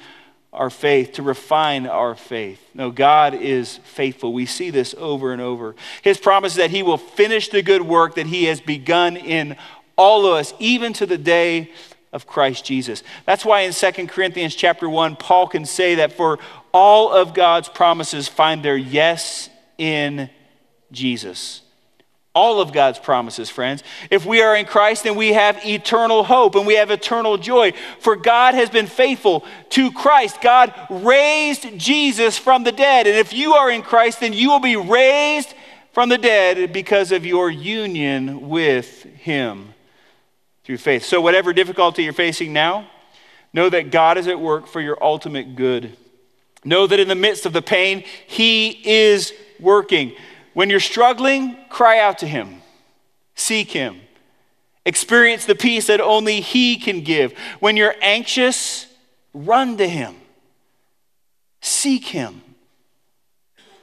our 0.53 0.69
faith, 0.69 1.13
to 1.13 1.23
refine 1.23 1.87
our 1.87 2.13
faith. 2.13 2.61
No, 2.73 2.91
God 2.91 3.33
is 3.33 3.77
faithful. 3.85 4.33
We 4.33 4.45
see 4.45 4.69
this 4.69 4.93
over 4.97 5.31
and 5.31 5.41
over. 5.41 5.75
His 6.01 6.17
promise 6.17 6.53
is 6.53 6.57
that 6.57 6.71
He 6.71 6.83
will 6.83 6.97
finish 6.97 7.49
the 7.49 7.61
good 7.61 7.81
work 7.81 8.15
that 8.15 8.27
He 8.27 8.45
has 8.45 8.61
begun 8.61 9.17
in 9.17 9.55
all 9.97 10.25
of 10.25 10.33
us, 10.33 10.53
even 10.59 10.93
to 10.93 11.05
the 11.05 11.17
day 11.17 11.71
of 12.13 12.27
Christ 12.27 12.65
Jesus. 12.65 13.03
That's 13.25 13.45
why 13.45 13.61
in 13.61 13.73
2 13.73 14.07
Corinthians 14.07 14.55
chapter 14.55 14.89
1 14.89 15.15
Paul 15.15 15.47
can 15.47 15.65
say 15.65 15.95
that 15.95 16.13
for 16.13 16.39
all 16.73 17.11
of 17.11 17.33
God's 17.33 17.69
promises 17.69 18.27
find 18.27 18.63
their 18.63 18.77
yes 18.77 19.49
in 19.77 20.29
Jesus. 20.91 21.61
All 22.33 22.61
of 22.61 22.71
God's 22.71 22.97
promises, 22.97 23.49
friends. 23.49 23.83
If 24.09 24.25
we 24.25 24.41
are 24.41 24.55
in 24.55 24.65
Christ, 24.65 25.03
then 25.03 25.15
we 25.15 25.33
have 25.33 25.65
eternal 25.65 26.23
hope 26.23 26.55
and 26.55 26.65
we 26.65 26.75
have 26.75 26.89
eternal 26.89 27.37
joy. 27.37 27.73
For 27.99 28.15
God 28.15 28.53
has 28.53 28.69
been 28.69 28.87
faithful 28.87 29.45
to 29.71 29.91
Christ. 29.91 30.41
God 30.41 30.73
raised 30.89 31.77
Jesus 31.77 32.37
from 32.37 32.63
the 32.63 32.71
dead. 32.71 33.05
And 33.05 33.17
if 33.17 33.33
you 33.33 33.53
are 33.53 33.69
in 33.69 33.81
Christ, 33.81 34.21
then 34.21 34.31
you 34.31 34.49
will 34.49 34.61
be 34.61 34.77
raised 34.77 35.53
from 35.91 36.07
the 36.07 36.17
dead 36.17 36.71
because 36.71 37.11
of 37.11 37.25
your 37.25 37.49
union 37.51 38.47
with 38.47 39.03
Him 39.03 39.70
through 40.63 40.77
faith. 40.77 41.03
So, 41.03 41.21
whatever 41.21 41.53
difficulty 41.53 42.03
you're 42.03 42.13
facing 42.13 42.53
now, 42.53 42.89
know 43.53 43.69
that 43.69 43.91
God 43.91 44.17
is 44.17 44.27
at 44.27 44.39
work 44.39 44.67
for 44.67 44.81
your 44.81 45.01
ultimate 45.03 45.55
good. 45.55 45.95
Know 46.63 46.85
that 46.87 46.99
in 46.99 47.07
the 47.07 47.15
midst 47.15 47.45
of 47.45 47.53
the 47.53 47.61
pain, 47.61 48.03
He 48.27 48.69
is 48.87 49.33
working. 49.59 50.13
When 50.53 50.69
you're 50.69 50.79
struggling, 50.79 51.57
cry 51.69 51.99
out 51.99 52.19
to 52.19 52.27
Him, 52.27 52.61
seek 53.35 53.71
Him, 53.71 53.99
experience 54.85 55.45
the 55.45 55.55
peace 55.55 55.87
that 55.87 56.01
only 56.01 56.41
He 56.41 56.77
can 56.77 57.01
give. 57.01 57.33
When 57.59 57.77
you're 57.77 57.95
anxious, 58.01 58.85
run 59.33 59.77
to 59.77 59.87
Him, 59.87 60.15
seek 61.61 62.05
Him, 62.05 62.41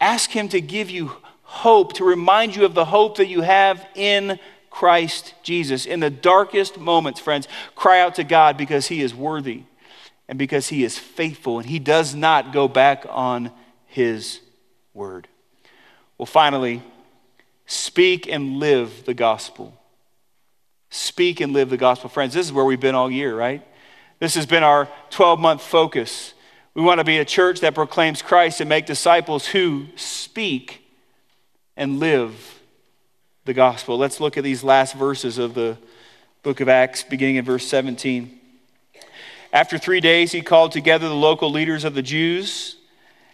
ask 0.00 0.30
Him 0.30 0.48
to 0.50 0.60
give 0.60 0.90
you 0.90 1.12
hope, 1.42 1.94
to 1.94 2.04
remind 2.04 2.54
you 2.54 2.64
of 2.64 2.74
the 2.74 2.84
hope 2.84 3.16
that 3.16 3.26
you 3.26 3.40
have 3.40 3.84
in 3.94 4.38
Christ 4.78 5.34
Jesus. 5.42 5.86
In 5.86 5.98
the 5.98 6.08
darkest 6.08 6.78
moments, 6.78 7.18
friends, 7.18 7.48
cry 7.74 7.98
out 7.98 8.14
to 8.14 8.22
God 8.22 8.56
because 8.56 8.86
He 8.86 9.02
is 9.02 9.12
worthy 9.12 9.64
and 10.28 10.38
because 10.38 10.68
He 10.68 10.84
is 10.84 10.96
faithful 10.96 11.58
and 11.58 11.68
He 11.68 11.80
does 11.80 12.14
not 12.14 12.52
go 12.52 12.68
back 12.68 13.04
on 13.08 13.50
His 13.88 14.38
word. 14.94 15.26
Well, 16.16 16.26
finally, 16.26 16.84
speak 17.66 18.28
and 18.28 18.60
live 18.60 19.04
the 19.04 19.14
gospel. 19.14 19.76
Speak 20.90 21.40
and 21.40 21.52
live 21.52 21.70
the 21.70 21.76
gospel. 21.76 22.08
Friends, 22.08 22.32
this 22.32 22.46
is 22.46 22.52
where 22.52 22.64
we've 22.64 22.78
been 22.78 22.94
all 22.94 23.10
year, 23.10 23.36
right? 23.36 23.66
This 24.20 24.36
has 24.36 24.46
been 24.46 24.62
our 24.62 24.88
12 25.10 25.40
month 25.40 25.60
focus. 25.60 26.34
We 26.74 26.82
want 26.82 27.00
to 27.00 27.04
be 27.04 27.18
a 27.18 27.24
church 27.24 27.58
that 27.62 27.74
proclaims 27.74 28.22
Christ 28.22 28.60
and 28.60 28.68
make 28.68 28.86
disciples 28.86 29.48
who 29.48 29.86
speak 29.96 30.84
and 31.76 31.98
live 31.98 32.57
the 33.48 33.54
gospel. 33.54 33.96
Let's 33.96 34.20
look 34.20 34.36
at 34.36 34.44
these 34.44 34.62
last 34.62 34.94
verses 34.94 35.38
of 35.38 35.54
the 35.54 35.78
book 36.42 36.60
of 36.60 36.68
Acts, 36.68 37.02
beginning 37.02 37.36
in 37.36 37.46
verse 37.46 37.66
17. 37.66 38.38
After 39.54 39.78
three 39.78 40.02
days, 40.02 40.32
he 40.32 40.42
called 40.42 40.72
together 40.72 41.08
the 41.08 41.14
local 41.14 41.50
leaders 41.50 41.84
of 41.84 41.94
the 41.94 42.02
Jews. 42.02 42.76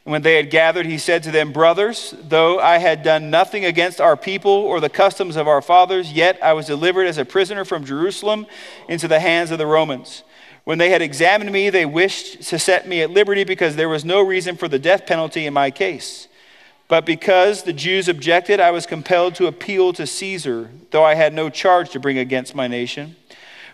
And 0.05 0.13
when 0.13 0.23
they 0.23 0.37
had 0.37 0.51
gathered, 0.51 0.87
he 0.87 0.99
said 0.99 1.25
to 1.25 1.33
them, 1.33 1.51
Brothers, 1.51 2.15
though 2.29 2.61
I 2.61 2.79
had 2.79 3.03
done 3.03 3.29
nothing 3.29 3.65
against 3.65 4.01
our 4.01 4.17
people 4.17 4.53
or 4.53 4.79
the 4.79 4.89
customs 4.89 5.35
of 5.35 5.49
our 5.49 5.61
fathers, 5.61 6.13
yet 6.13 6.39
I 6.41 6.53
was 6.53 6.67
delivered 6.67 7.09
as 7.09 7.19
a 7.19 7.25
prisoner 7.25 7.65
from 7.65 7.85
Jerusalem 7.85 8.47
into 8.89 9.09
the 9.09 9.19
hands 9.19 9.51
of 9.51 9.59
the 9.59 9.67
Romans. 9.67 10.23
When 10.63 10.79
they 10.79 10.91
had 10.91 11.03
examined 11.03 11.51
me, 11.51 11.71
they 11.71 11.87
wished 11.87 12.41
to 12.51 12.61
set 12.61 12.87
me 12.87 13.03
at 13.03 13.11
liberty 13.11 13.43
because 13.43 13.75
there 13.75 13.89
was 13.89 14.05
no 14.05 14.21
reason 14.21 14.55
for 14.55 14.69
the 14.69 14.79
death 14.79 15.07
penalty 15.07 15.45
in 15.45 15.55
my 15.55 15.73
case. 15.73 16.29
But 16.89 17.07
because 17.07 17.63
the 17.63 17.73
Jews 17.73 18.09
objected, 18.09 18.61
I 18.61 18.71
was 18.71 18.87
compelled 18.87 19.35
to 19.37 19.47
appeal 19.47 19.93
to 19.95 20.07
Caesar, 20.07 20.71
though 20.91 21.05
I 21.05 21.15
had 21.15 21.33
no 21.33 21.49
charge 21.49 21.91
to 21.91 22.01
bring 22.01 22.19
against 22.19 22.55
my 22.55 22.67
nation. 22.67 23.17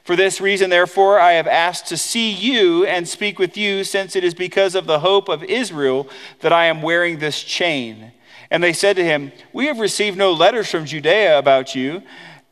For 0.05 0.17
this 0.17 0.41
reason, 0.41 0.71
therefore, 0.71 1.21
I 1.21 1.33
have 1.33 1.47
asked 1.47 1.87
to 1.89 1.97
see 1.97 2.31
you 2.31 2.87
and 2.87 3.07
speak 3.07 3.39
with 3.39 3.57
you, 3.57 3.85
since 3.85 4.17
it 4.17 4.25
is 4.25 4.35
because 4.35 4.75
of 4.75 4.87
the 4.87 5.01
hope 5.01 5.29
of 5.29 5.45
Israel 5.45 6.09
that 6.41 6.53
I 6.53 6.67
am 6.67 6.83
wearing 6.83 7.19
this 7.19 7.43
chain. 7.43 8.13
And 8.51 8.63
they 8.63 8.73
said 8.73 8.97
to 8.97 9.05
him, 9.05 9.33
We 9.53 9.67
have 9.67 9.79
received 9.79 10.17
no 10.17 10.33
letters 10.33 10.71
from 10.71 10.87
Judea 10.87 11.39
about 11.39 11.75
you, 11.75 12.03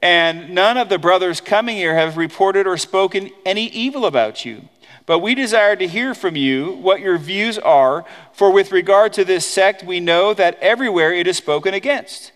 and 0.03 0.51
none 0.51 0.77
of 0.77 0.89
the 0.89 0.99
brothers 0.99 1.41
coming 1.41 1.77
here 1.77 1.95
have 1.95 2.17
reported 2.17 2.67
or 2.67 2.77
spoken 2.77 3.31
any 3.45 3.67
evil 3.67 4.07
about 4.07 4.45
you. 4.45 4.69
But 5.09 5.21
we 5.21 5.35
desire 5.35 5.75
to 5.75 5.89
hear 5.89 6.15
from 6.15 6.37
you 6.37 6.73
what 6.73 7.01
your 7.01 7.17
views 7.17 7.57
are, 7.57 8.05
for 8.35 8.53
with 8.53 8.73
regard 8.73 9.15
to 9.15 9.25
this 9.25 9.47
sect, 9.47 9.83
we 9.83 10.01
know 10.01 10.35
that 10.35 10.59
everywhere 10.61 11.15
it 11.15 11.27
is 11.27 11.39
spoken 11.39 11.73
against. 11.73 12.31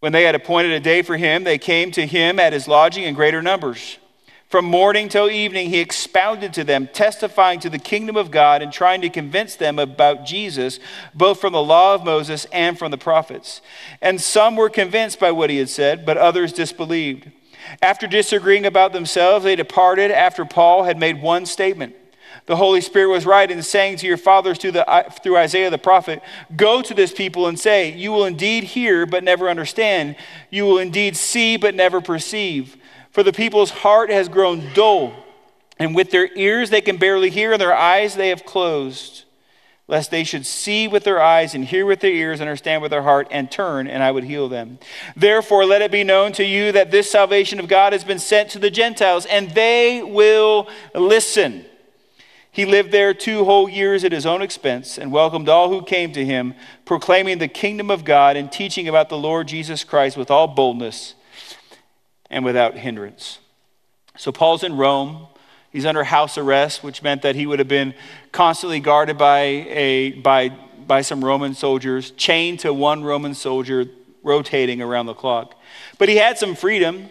When 0.00 0.10
they 0.10 0.24
had 0.24 0.34
appointed 0.34 0.72
a 0.72 0.80
day 0.80 1.02
for 1.02 1.16
him, 1.16 1.44
they 1.44 1.56
came 1.56 1.92
to 1.92 2.04
him 2.04 2.40
at 2.40 2.52
his 2.52 2.66
lodging 2.66 3.04
in 3.04 3.14
greater 3.14 3.42
numbers. 3.42 3.98
From 4.48 4.64
morning 4.64 5.08
till 5.08 5.30
evening, 5.30 5.70
he 5.70 5.78
expounded 5.78 6.52
to 6.54 6.64
them, 6.64 6.88
testifying 6.92 7.60
to 7.60 7.70
the 7.70 7.78
kingdom 7.78 8.16
of 8.16 8.32
God 8.32 8.60
and 8.60 8.72
trying 8.72 9.00
to 9.02 9.08
convince 9.08 9.54
them 9.54 9.78
about 9.78 10.26
Jesus, 10.26 10.80
both 11.14 11.40
from 11.40 11.52
the 11.52 11.62
law 11.62 11.94
of 11.94 12.04
Moses 12.04 12.44
and 12.46 12.76
from 12.76 12.90
the 12.90 12.98
prophets. 12.98 13.60
And 14.02 14.20
some 14.20 14.56
were 14.56 14.68
convinced 14.68 15.20
by 15.20 15.30
what 15.30 15.48
he 15.48 15.58
had 15.58 15.68
said, 15.68 16.04
but 16.04 16.16
others 16.16 16.52
disbelieved. 16.52 17.30
After 17.82 18.06
disagreeing 18.06 18.66
about 18.66 18.92
themselves, 18.92 19.44
they 19.44 19.56
departed 19.56 20.10
after 20.10 20.44
Paul 20.44 20.84
had 20.84 20.98
made 20.98 21.22
one 21.22 21.46
statement. 21.46 21.94
The 22.46 22.56
Holy 22.56 22.80
Spirit 22.80 23.08
was 23.08 23.24
right 23.24 23.50
in 23.50 23.62
saying 23.62 23.98
to 23.98 24.06
your 24.06 24.16
fathers 24.16 24.58
through, 24.58 24.72
the, 24.72 25.12
through 25.22 25.36
Isaiah 25.38 25.70
the 25.70 25.78
prophet, 25.78 26.22
Go 26.56 26.82
to 26.82 26.92
this 26.92 27.12
people 27.12 27.46
and 27.46 27.58
say, 27.58 27.92
You 27.92 28.12
will 28.12 28.26
indeed 28.26 28.64
hear, 28.64 29.06
but 29.06 29.24
never 29.24 29.48
understand. 29.48 30.16
You 30.50 30.64
will 30.64 30.78
indeed 30.78 31.16
see, 31.16 31.56
but 31.56 31.74
never 31.74 32.00
perceive. 32.00 32.76
For 33.10 33.22
the 33.22 33.32
people's 33.32 33.70
heart 33.70 34.10
has 34.10 34.28
grown 34.28 34.72
dull, 34.74 35.14
and 35.78 35.94
with 35.94 36.10
their 36.10 36.28
ears 36.36 36.70
they 36.70 36.80
can 36.80 36.96
barely 36.96 37.30
hear, 37.30 37.52
and 37.52 37.60
their 37.60 37.74
eyes 37.74 38.14
they 38.14 38.28
have 38.28 38.44
closed 38.44 39.24
lest 39.86 40.10
they 40.10 40.24
should 40.24 40.46
see 40.46 40.88
with 40.88 41.04
their 41.04 41.20
eyes 41.20 41.54
and 41.54 41.64
hear 41.64 41.84
with 41.84 42.00
their 42.00 42.10
ears, 42.10 42.40
understand 42.40 42.80
with 42.80 42.90
their 42.90 43.02
heart, 43.02 43.28
and 43.30 43.50
turn, 43.50 43.86
and 43.86 44.02
I 44.02 44.10
would 44.10 44.24
heal 44.24 44.48
them. 44.48 44.78
Therefore, 45.14 45.66
let 45.66 45.82
it 45.82 45.92
be 45.92 46.04
known 46.04 46.32
to 46.32 46.44
you 46.44 46.72
that 46.72 46.90
this 46.90 47.10
salvation 47.10 47.60
of 47.60 47.68
God 47.68 47.92
has 47.92 48.02
been 48.02 48.18
sent 48.18 48.50
to 48.50 48.58
the 48.58 48.70
Gentiles, 48.70 49.26
and 49.26 49.50
they 49.50 50.02
will 50.02 50.68
listen. 50.94 51.66
He 52.50 52.64
lived 52.64 52.92
there 52.92 53.12
two 53.12 53.44
whole 53.44 53.68
years 53.68 54.04
at 54.04 54.12
his 54.12 54.24
own 54.24 54.40
expense 54.40 54.96
and 54.96 55.12
welcomed 55.12 55.48
all 55.48 55.68
who 55.68 55.82
came 55.82 56.12
to 56.12 56.24
him, 56.24 56.54
proclaiming 56.86 57.38
the 57.38 57.48
kingdom 57.48 57.90
of 57.90 58.04
God 58.04 58.36
and 58.36 58.50
teaching 58.50 58.88
about 58.88 59.10
the 59.10 59.18
Lord 59.18 59.48
Jesus 59.48 59.84
Christ 59.84 60.16
with 60.16 60.30
all 60.30 60.46
boldness 60.46 61.14
and 62.30 62.44
without 62.44 62.78
hindrance. 62.78 63.40
So, 64.16 64.32
Paul's 64.32 64.62
in 64.62 64.76
Rome. 64.76 65.26
He's 65.74 65.86
under 65.86 66.04
house 66.04 66.38
arrest, 66.38 66.84
which 66.84 67.02
meant 67.02 67.22
that 67.22 67.34
he 67.34 67.46
would 67.46 67.58
have 67.58 67.66
been 67.66 67.94
constantly 68.30 68.78
guarded 68.78 69.18
by, 69.18 69.40
a, 69.40 70.12
by, 70.12 70.50
by 70.86 71.02
some 71.02 71.24
Roman 71.24 71.52
soldiers, 71.52 72.12
chained 72.12 72.60
to 72.60 72.72
one 72.72 73.02
Roman 73.02 73.34
soldier, 73.34 73.86
rotating 74.22 74.80
around 74.80 75.06
the 75.06 75.14
clock. 75.14 75.56
But 75.98 76.08
he 76.08 76.14
had 76.14 76.38
some 76.38 76.54
freedom. 76.54 77.10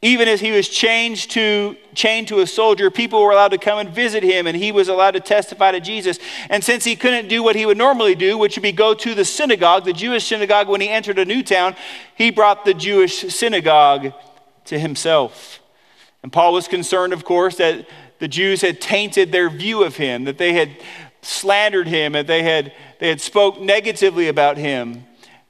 Even 0.00 0.28
as 0.28 0.40
he 0.40 0.50
was 0.50 0.66
chained 0.66 1.18
to, 1.28 1.76
chained 1.92 2.28
to 2.28 2.40
a 2.40 2.46
soldier, 2.46 2.90
people 2.90 3.22
were 3.22 3.32
allowed 3.32 3.48
to 3.48 3.58
come 3.58 3.78
and 3.78 3.90
visit 3.90 4.22
him, 4.22 4.46
and 4.46 4.56
he 4.56 4.72
was 4.72 4.88
allowed 4.88 5.10
to 5.10 5.20
testify 5.20 5.72
to 5.72 5.80
Jesus. 5.80 6.18
And 6.48 6.64
since 6.64 6.84
he 6.84 6.96
couldn't 6.96 7.28
do 7.28 7.42
what 7.42 7.54
he 7.54 7.66
would 7.66 7.76
normally 7.76 8.14
do, 8.14 8.38
which 8.38 8.56
would 8.56 8.62
be 8.62 8.72
go 8.72 8.94
to 8.94 9.14
the 9.14 9.26
synagogue, 9.26 9.84
the 9.84 9.92
Jewish 9.92 10.26
synagogue, 10.26 10.68
when 10.68 10.80
he 10.80 10.88
entered 10.88 11.18
a 11.18 11.26
new 11.26 11.42
town, 11.42 11.76
he 12.16 12.30
brought 12.30 12.64
the 12.64 12.72
Jewish 12.72 13.30
synagogue 13.30 14.14
to 14.64 14.78
himself. 14.78 15.59
And 16.22 16.32
Paul 16.32 16.52
was 16.52 16.68
concerned, 16.68 17.12
of 17.12 17.24
course, 17.24 17.56
that 17.56 17.88
the 18.18 18.28
Jews 18.28 18.60
had 18.60 18.80
tainted 18.80 19.32
their 19.32 19.48
view 19.48 19.82
of 19.82 19.96
him, 19.96 20.24
that 20.24 20.38
they 20.38 20.52
had 20.52 20.70
slandered 21.22 21.88
him, 21.88 22.12
that 22.12 22.26
they 22.26 22.42
had, 22.42 22.72
they 22.98 23.08
had 23.08 23.20
spoke 23.20 23.60
negatively 23.60 24.28
about 24.28 24.56
him. 24.56 25.04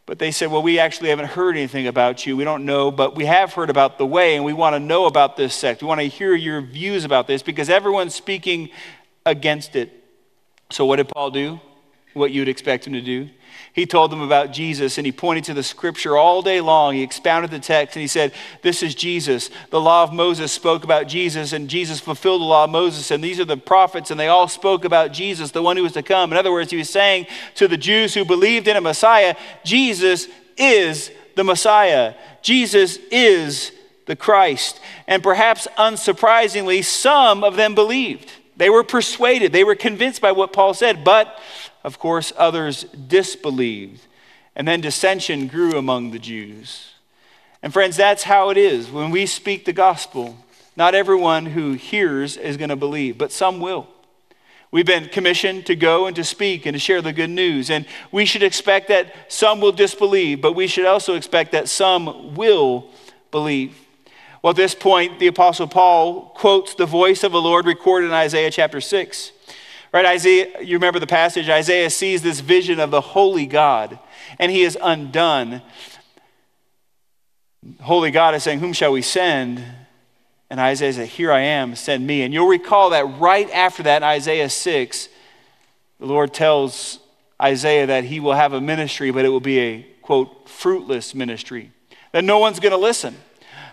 But 0.07 0.19
they 0.19 0.33
said, 0.33 0.51
Well, 0.51 0.63
we 0.63 0.79
actually 0.79 1.11
haven't 1.11 1.27
heard 1.27 1.57
anything 1.57 1.87
about 1.87 2.27
you. 2.27 2.37
We 2.37 2.43
don't 2.43 2.65
know, 2.65 2.91
but 2.91 3.15
we 3.15 3.27
have 3.27 3.53
heard 3.53 3.71
about 3.71 3.97
the 3.97 4.07
way, 4.07 4.35
and 4.35 4.45
we 4.45 4.53
want 4.53 4.75
to 4.75 4.81
know 4.81 5.07
about 5.07 5.37
this 5.37 5.55
sect. 5.55 5.83
We 5.83 5.89
want 5.89 6.01
to 6.01 6.09
hear 6.09 6.35
your 6.35 6.61
views 6.61 7.05
about 7.05 7.29
this 7.29 7.43
because 7.43 7.71
everyone's 7.71 8.15
speaking 8.15 8.71
against 9.25 9.77
it. 9.77 9.93
So, 10.71 10.85
what 10.85 10.97
did 10.97 11.09
Paul 11.09 11.31
do? 11.31 11.61
What 12.15 12.33
you'd 12.33 12.49
expect 12.49 12.89
him 12.89 12.95
to 12.95 13.01
do? 13.01 13.29
He 13.73 13.87
told 13.87 14.11
them 14.11 14.21
about 14.21 14.53
Jesus 14.53 14.99
and 14.99 15.07
he 15.07 15.13
pointed 15.13 15.45
to 15.45 15.55
the 15.55 15.63
scripture 15.63 16.17
all 16.17 16.43
day 16.43 16.61
long. 16.61 16.95
He 16.95 17.03
expounded 17.03 17.53
the 17.53 17.61
text 17.61 17.95
and 17.95 18.01
he 18.01 18.09
said, 18.09 18.33
This 18.63 18.83
is 18.83 18.97
Jesus. 18.97 19.49
The 19.71 19.81
law 19.81 20.03
of 20.03 20.13
Moses 20.13 20.51
spoke 20.51 20.83
about 20.83 21.07
Jesus 21.07 21.53
and 21.53 21.71
Jesus 21.71 22.01
fulfilled 22.01 22.41
the 22.41 22.47
law 22.47 22.65
of 22.65 22.71
Moses. 22.71 23.13
And 23.13 23.23
these 23.23 23.39
are 23.39 23.45
the 23.45 23.57
prophets 23.57 24.11
and 24.11 24.19
they 24.19 24.27
all 24.27 24.49
spoke 24.49 24.85
about 24.85 25.13
Jesus, 25.13 25.53
the 25.53 25.63
one 25.63 25.77
who 25.77 25.85
was 25.85 25.93
to 25.93 26.03
come. 26.03 26.33
In 26.33 26.39
other 26.39 26.51
words, 26.51 26.73
he 26.73 26.77
was 26.77 26.91
saying 26.91 27.27
to 27.55 27.69
the 27.69 27.77
Jews 27.77 28.13
who 28.13 28.25
believed 28.25 28.67
in 28.67 28.77
a 28.77 28.81
Messiah, 28.81 29.37
Jesus 29.65 30.27
is 30.57 31.13
the 31.37 31.45
Messiah. 31.45 32.15
Jesus 32.43 32.99
is 33.13 33.71
the 34.07 34.17
Christ. 34.17 34.81
And 35.07 35.23
perhaps 35.23 35.69
unsurprisingly, 35.79 36.83
some 36.85 37.45
of 37.45 37.55
them 37.55 37.77
believed. 37.77 38.33
They 38.57 38.69
were 38.69 38.85
persuaded, 38.85 39.53
they 39.53 39.65
were 39.65 39.75
convinced 39.75 40.21
by 40.21 40.33
what 40.33 40.53
Paul 40.53 40.75
said, 40.75 41.03
but 41.03 41.41
of 41.85 41.99
course, 41.99 42.33
others 42.37 42.85
disbelieved. 42.85 44.07
And 44.57 44.67
then 44.67 44.81
dissension 44.81 45.47
grew 45.47 45.79
among 45.79 46.11
the 46.11 46.19
Jews. 46.19 46.93
And 47.63 47.73
friends, 47.73 47.97
that's 47.97 48.25
how 48.25 48.51
it 48.51 48.57
is. 48.57 48.91
When 48.91 49.11
we 49.11 49.27
speak 49.27 49.65
the 49.65 49.73
gospel, 49.73 50.37
not 50.77 50.95
everyone 50.95 51.47
who 51.47 51.73
hears 51.73 52.37
is 52.37 52.57
going 52.57 52.71
to 52.71 52.77
believe, 52.77 53.19
but 53.19 53.33
some 53.33 53.61
will. 53.61 53.87
We've 54.73 54.87
been 54.87 55.09
commissioned 55.09 55.67
to 55.67 55.75
go 55.75 56.07
and 56.07 56.15
to 56.15 56.23
speak 56.23 56.65
and 56.65 56.75
to 56.75 56.79
share 56.79 57.03
the 57.03 57.13
good 57.13 57.31
news. 57.31 57.71
And 57.71 57.87
we 58.13 58.25
should 58.25 58.43
expect 58.43 58.89
that 58.89 59.13
some 59.29 59.61
will 59.61 59.73
disbelieve, 59.73 60.41
but 60.41 60.53
we 60.53 60.69
should 60.69 60.87
also 60.87 61.15
expect 61.17 61.53
that 61.53 61.69
some 61.69 62.35
will 62.35 62.89
believe. 63.31 63.77
Well, 64.43 64.53
at 64.53 64.57
this 64.57 64.75
point, 64.75 65.19
the 65.19 65.27
Apostle 65.27 65.67
Paul 65.67 66.33
quotes 66.37 66.75
the 66.75 66.87
voice 66.87 67.25
of 67.25 67.33
the 67.33 67.43
Lord 67.43 67.67
recorded 67.67 68.07
in 68.07 68.13
Isaiah 68.13 68.51
chapter 68.51 68.81
6. 68.81 69.33
Right, 69.93 70.07
Isaiah, 70.07 70.63
you 70.63 70.77
remember 70.77 71.01
the 71.01 71.07
passage, 71.07 71.49
Isaiah 71.49 71.91
sees 71.91 72.23
this 72.23 72.41
vision 72.41 72.79
of 72.79 72.93
the 72.93 73.01
holy 73.01 73.47
God, 73.47 73.99
and 74.39 74.53
he 74.53 74.63
is 74.63 74.79
undone. 74.81 75.63
Holy 77.81 78.13
God 78.13 78.35
is 78.37 78.45
saying, 78.45 78.61
Whom 78.61 78.73
shall 78.73 78.93
we 78.93 79.03
send? 79.03 79.65
And 80.49 80.61
Isaiah 80.61 80.93
says, 80.93 81.09
Here 81.11 81.33
I 81.33 81.41
am, 81.41 81.75
send 81.75 82.07
me. 82.07 82.23
And 82.23 82.33
you'll 82.33 82.47
recall 82.47 82.91
that 82.91 83.05
right 83.19 83.51
after 83.51 83.83
that, 83.83 83.99
in 83.99 84.05
Isaiah 84.05 84.49
6, 84.49 85.09
the 85.99 86.07
Lord 86.07 86.33
tells 86.33 87.01
Isaiah 87.43 87.87
that 87.87 88.05
he 88.05 88.21
will 88.21 88.35
have 88.35 88.53
a 88.53 88.61
ministry, 88.61 89.11
but 89.11 89.25
it 89.25 89.29
will 89.29 89.41
be 89.41 89.59
a, 89.59 89.83
quote, 90.03 90.49
fruitless 90.49 91.17
ministry, 91.17 91.73
that 92.13 92.23
no 92.23 92.39
one's 92.39 92.61
going 92.61 92.73
to 92.73 92.79
listen 92.79 93.17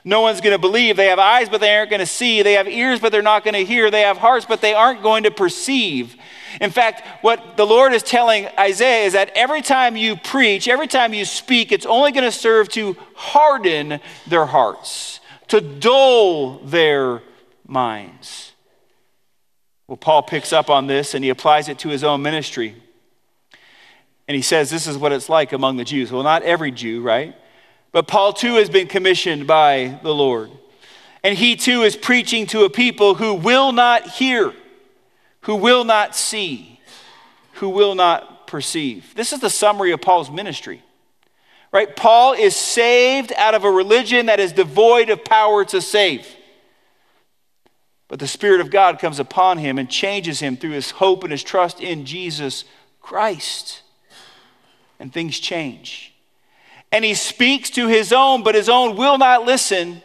no 0.08 0.22
one's 0.22 0.40
going 0.40 0.54
to 0.54 0.58
believe. 0.58 0.96
They 0.96 1.08
have 1.08 1.20
eyes, 1.20 1.50
but 1.50 1.60
they 1.60 1.76
aren't 1.76 1.90
going 1.90 2.00
to 2.00 2.06
see. 2.06 2.42
They 2.42 2.54
have 2.54 2.66
ears, 2.66 3.02
but 3.02 3.12
they're 3.12 3.22
not 3.22 3.44
going 3.44 3.56
to 3.56 3.66
hear. 3.66 3.92
They 3.92 4.04
have 4.04 4.18
hearts, 4.18 4.46
but 4.46 4.62
they 4.62 4.74
aren't 4.74 5.04
going 5.04 5.24
to 5.24 5.32
perceive. 5.32 6.16
In 6.62 6.70
fact, 6.70 7.06
what 7.22 7.58
the 7.58 7.66
Lord 7.66 7.92
is 7.92 8.04
telling 8.04 8.48
Isaiah 8.58 9.06
is 9.06 9.12
that 9.14 9.32
every 9.36 9.62
time 9.62 9.98
you 9.98 10.16
preach, 10.16 10.70
every 10.70 10.88
time 10.88 11.14
you 11.14 11.26
speak, 11.26 11.74
it's 11.74 11.86
only 11.86 12.14
going 12.14 12.24
to 12.24 12.32
serve 12.32 12.70
to 12.70 12.96
harden 13.16 14.00
their 14.26 14.46
hearts, 14.46 15.20
to 15.50 15.60
dull 15.60 16.60
their 16.60 17.22
minds. 17.68 18.54
Well, 19.88 19.98
Paul 19.98 20.24
picks 20.24 20.54
up 20.54 20.70
on 20.70 20.88
this 20.88 21.16
and 21.16 21.24
he 21.24 21.30
applies 21.30 21.68
it 21.68 21.80
to 21.80 21.90
his 21.90 22.06
own 22.06 22.22
ministry. 22.22 22.76
And 24.26 24.36
he 24.36 24.42
says, 24.42 24.70
This 24.70 24.88
is 24.88 24.98
what 24.98 25.12
it's 25.12 25.28
like 25.28 25.52
among 25.52 25.76
the 25.76 25.84
Jews. 25.84 26.14
Well, 26.14 26.24
not 26.24 26.44
every 26.44 26.72
Jew, 26.72 27.02
right? 27.02 27.36
But 27.92 28.08
Paul 28.08 28.34
too 28.34 28.56
has 28.56 28.70
been 28.70 28.88
commissioned 28.88 29.48
by 29.48 30.00
the 30.04 30.14
Lord. 30.14 30.52
And 31.24 31.38
he 31.38 31.56
too 31.56 31.84
is 31.84 31.96
preaching 31.96 32.46
to 32.48 32.64
a 32.64 32.70
people 32.70 33.16
who 33.16 33.34
will 33.34 33.72
not 33.72 34.08
hear, 34.08 34.54
who 35.42 35.56
will 35.56 35.84
not 35.84 36.16
see, 36.16 36.80
who 37.54 37.70
will 37.70 37.96
not 37.96 38.48
perceive. 38.48 39.14
This 39.16 39.34
is 39.34 39.40
the 39.40 39.50
summary 39.50 39.92
of 39.92 40.02
Paul's 40.02 40.30
ministry. 40.30 40.84
Right? 41.72 41.94
Paul 41.96 42.34
is 42.34 42.56
saved 42.56 43.34
out 43.36 43.54
of 43.54 43.64
a 43.64 43.72
religion 43.72 44.28
that 44.28 44.40
is 44.40 44.54
devoid 44.54 45.10
of 45.10 45.26
power 45.26 45.66
to 45.66 45.82
save. 45.82 46.26
But 48.08 48.20
the 48.20 48.28
Spirit 48.28 48.62
of 48.62 48.72
God 48.72 49.00
comes 49.00 49.20
upon 49.20 49.58
him 49.58 49.78
and 49.78 49.90
changes 49.90 50.40
him 50.40 50.56
through 50.56 50.72
his 50.72 50.92
hope 50.92 51.24
and 51.24 51.32
his 51.32 51.44
trust 51.44 51.82
in 51.82 52.06
Jesus 52.06 52.64
Christ. 53.02 53.82
And 55.00 55.12
things 55.12 55.40
change 55.40 56.14
and 56.92 57.04
he 57.04 57.14
speaks 57.14 57.70
to 57.72 57.88
his 57.88 58.14
own, 58.14 58.44
but 58.44 58.56
his 58.56 58.70
own 58.70 58.96
will 58.96 59.18
not 59.18 59.46
listen. 59.46 60.02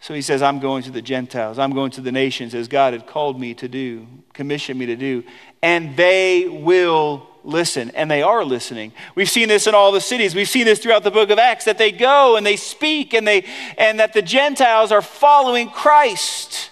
So 0.00 0.14
he 0.14 0.22
says, 0.22 0.42
I'm 0.42 0.60
going 0.60 0.82
to 0.84 0.90
the 0.90 1.02
Gentiles. 1.02 1.58
I'm 1.58 1.72
going 1.72 1.90
to 1.92 2.00
the 2.00 2.12
nations 2.12 2.54
as 2.54 2.68
God 2.68 2.92
had 2.92 3.06
called 3.06 3.40
me 3.40 3.54
to 3.54 3.68
do, 3.68 4.06
commissioned 4.32 4.78
me 4.78 4.86
to 4.86 4.96
do. 4.96 5.24
And 5.62 5.96
they 5.96 6.46
will 6.48 7.26
listen. 7.42 7.90
And 7.90 8.10
they 8.10 8.22
are 8.22 8.44
listening. 8.44 8.92
We've 9.14 9.28
seen 9.28 9.48
this 9.48 9.66
in 9.66 9.74
all 9.74 9.92
the 9.92 10.00
cities. 10.00 10.34
We've 10.34 10.48
seen 10.48 10.64
this 10.64 10.78
throughout 10.78 11.02
the 11.02 11.10
book 11.10 11.30
of 11.30 11.38
Acts 11.38 11.64
that 11.64 11.78
they 11.78 11.92
go 11.92 12.36
and 12.36 12.46
they 12.46 12.56
speak 12.56 13.14
and, 13.14 13.26
they, 13.26 13.46
and 13.78 13.98
that 13.98 14.12
the 14.12 14.22
Gentiles 14.22 14.92
are 14.92 15.02
following 15.02 15.68
Christ. 15.70 16.70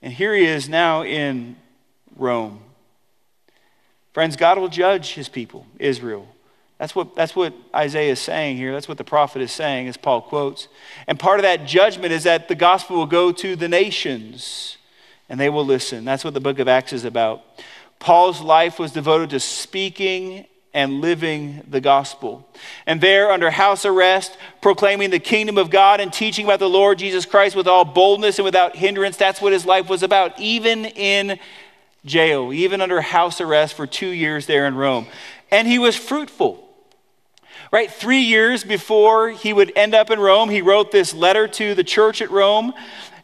And 0.00 0.12
here 0.12 0.34
he 0.34 0.44
is 0.44 0.68
now 0.68 1.02
in 1.02 1.56
Rome. 2.16 2.60
Friends, 4.12 4.36
God 4.36 4.58
will 4.58 4.68
judge 4.68 5.14
his 5.14 5.28
people, 5.28 5.66
Israel. 5.78 6.28
That's 6.78 6.94
what, 6.94 7.16
that's 7.16 7.34
what 7.34 7.54
Isaiah 7.74 8.12
is 8.12 8.20
saying 8.20 8.58
here. 8.58 8.72
That's 8.72 8.88
what 8.88 8.98
the 8.98 9.04
prophet 9.04 9.40
is 9.40 9.50
saying, 9.50 9.88
as 9.88 9.96
Paul 9.96 10.20
quotes. 10.20 10.68
And 11.06 11.18
part 11.18 11.38
of 11.38 11.42
that 11.44 11.64
judgment 11.64 12.12
is 12.12 12.24
that 12.24 12.48
the 12.48 12.54
gospel 12.54 12.96
will 12.96 13.06
go 13.06 13.32
to 13.32 13.56
the 13.56 13.68
nations 13.68 14.76
and 15.28 15.40
they 15.40 15.48
will 15.48 15.64
listen. 15.64 16.04
That's 16.04 16.24
what 16.24 16.34
the 16.34 16.40
book 16.40 16.58
of 16.58 16.68
Acts 16.68 16.92
is 16.92 17.04
about. 17.04 17.42
Paul's 17.98 18.42
life 18.42 18.78
was 18.78 18.92
devoted 18.92 19.30
to 19.30 19.40
speaking 19.40 20.46
and 20.74 21.00
living 21.00 21.64
the 21.70 21.80
gospel. 21.80 22.46
And 22.84 23.00
there, 23.00 23.30
under 23.30 23.50
house 23.50 23.86
arrest, 23.86 24.36
proclaiming 24.60 25.08
the 25.08 25.18
kingdom 25.18 25.56
of 25.56 25.70
God 25.70 26.00
and 26.00 26.12
teaching 26.12 26.44
about 26.44 26.58
the 26.58 26.68
Lord 26.68 26.98
Jesus 26.98 27.24
Christ 27.24 27.56
with 27.56 27.66
all 27.66 27.86
boldness 27.86 28.38
and 28.38 28.44
without 28.44 28.76
hindrance, 28.76 29.16
that's 29.16 29.40
what 29.40 29.54
his 29.54 29.64
life 29.64 29.88
was 29.88 30.02
about, 30.02 30.38
even 30.38 30.84
in 30.84 31.38
jail, 32.04 32.52
even 32.52 32.82
under 32.82 33.00
house 33.00 33.40
arrest 33.40 33.72
for 33.72 33.86
two 33.86 34.08
years 34.08 34.44
there 34.44 34.66
in 34.66 34.74
Rome. 34.74 35.06
And 35.50 35.66
he 35.66 35.78
was 35.78 35.96
fruitful. 35.96 36.65
Right? 37.72 37.90
Three 37.90 38.20
years 38.20 38.62
before 38.62 39.30
he 39.30 39.52
would 39.52 39.72
end 39.76 39.94
up 39.94 40.10
in 40.10 40.20
Rome, 40.20 40.50
he 40.50 40.62
wrote 40.62 40.92
this 40.92 41.12
letter 41.12 41.48
to 41.48 41.74
the 41.74 41.84
church 41.84 42.22
at 42.22 42.30
Rome. 42.30 42.72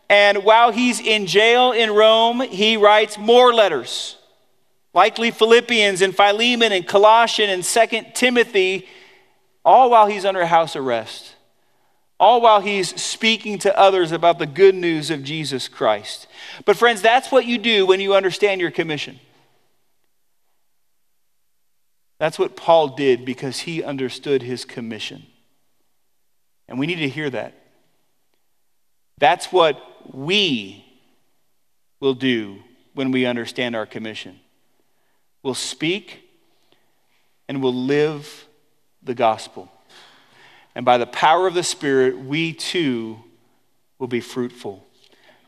And 0.09 0.45
while 0.45 0.73
he's 0.73 1.01
in 1.01 1.27
jail 1.27 1.73
in 1.73 1.91
Rome, 1.91 2.41
he 2.41 2.77
writes 2.77 3.17
more 3.17 3.55
letters, 3.55 4.17
likely 4.93 5.31
Philippians 5.31 6.03
and 6.03 6.15
Philemon 6.15 6.73
and 6.73 6.87
Colossian 6.87 7.49
and 7.49 7.65
Second 7.65 8.15
Timothy, 8.15 8.89
all 9.65 9.91
while 9.91 10.07
he's 10.07 10.25
under 10.25 10.45
house 10.45 10.77
arrest, 10.77 11.35
all 12.19 12.41
while 12.41 12.61
he's 12.61 13.01
speaking 13.01 13.59
to 13.61 13.79
others 13.79 14.13
about 14.13 14.39
the 14.39 14.47
good 14.47 14.75
news 14.75 15.11
of 15.11 15.23
Jesus 15.25 15.69
Christ. 15.69 16.27
But, 16.65 16.77
friends, 16.77 17.01
that's 17.01 17.33
what 17.33 17.47
you 17.47 17.59
do 17.59 17.87
when 17.87 18.01
you 18.01 18.15
understand 18.15 18.61
your 18.61 18.71
commission. 18.71 19.19
That's 22.23 22.39
what 22.39 22.55
Paul 22.55 22.91
did 22.91 23.25
because 23.25 23.59
he 23.59 23.83
understood 23.83 24.43
his 24.43 24.65
commission. 24.65 25.27
And 26.69 26.79
we 26.79 26.87
need 26.87 27.01
to 27.01 27.09
hear 27.09 27.29
that. 27.29 27.53
That's 29.19 29.51
what 29.51 29.83
we 30.15 30.85
will 31.99 32.15
do 32.15 32.59
when 32.95 33.11
we 33.11 33.27
understand 33.27 33.75
our 33.75 33.87
commission. 33.87 34.39
We'll 35.43 35.55
speak 35.55 36.23
and 37.49 37.61
we'll 37.61 37.75
live 37.75 38.47
the 39.03 39.15
gospel. 39.15 39.69
And 40.77 40.85
by 40.85 40.99
the 40.99 41.07
power 41.07 41.49
of 41.49 41.55
the 41.55 41.65
Spirit, 41.65 42.17
we 42.21 42.53
too 42.53 43.19
will 43.99 44.07
be 44.07 44.21
fruitful. 44.21 44.87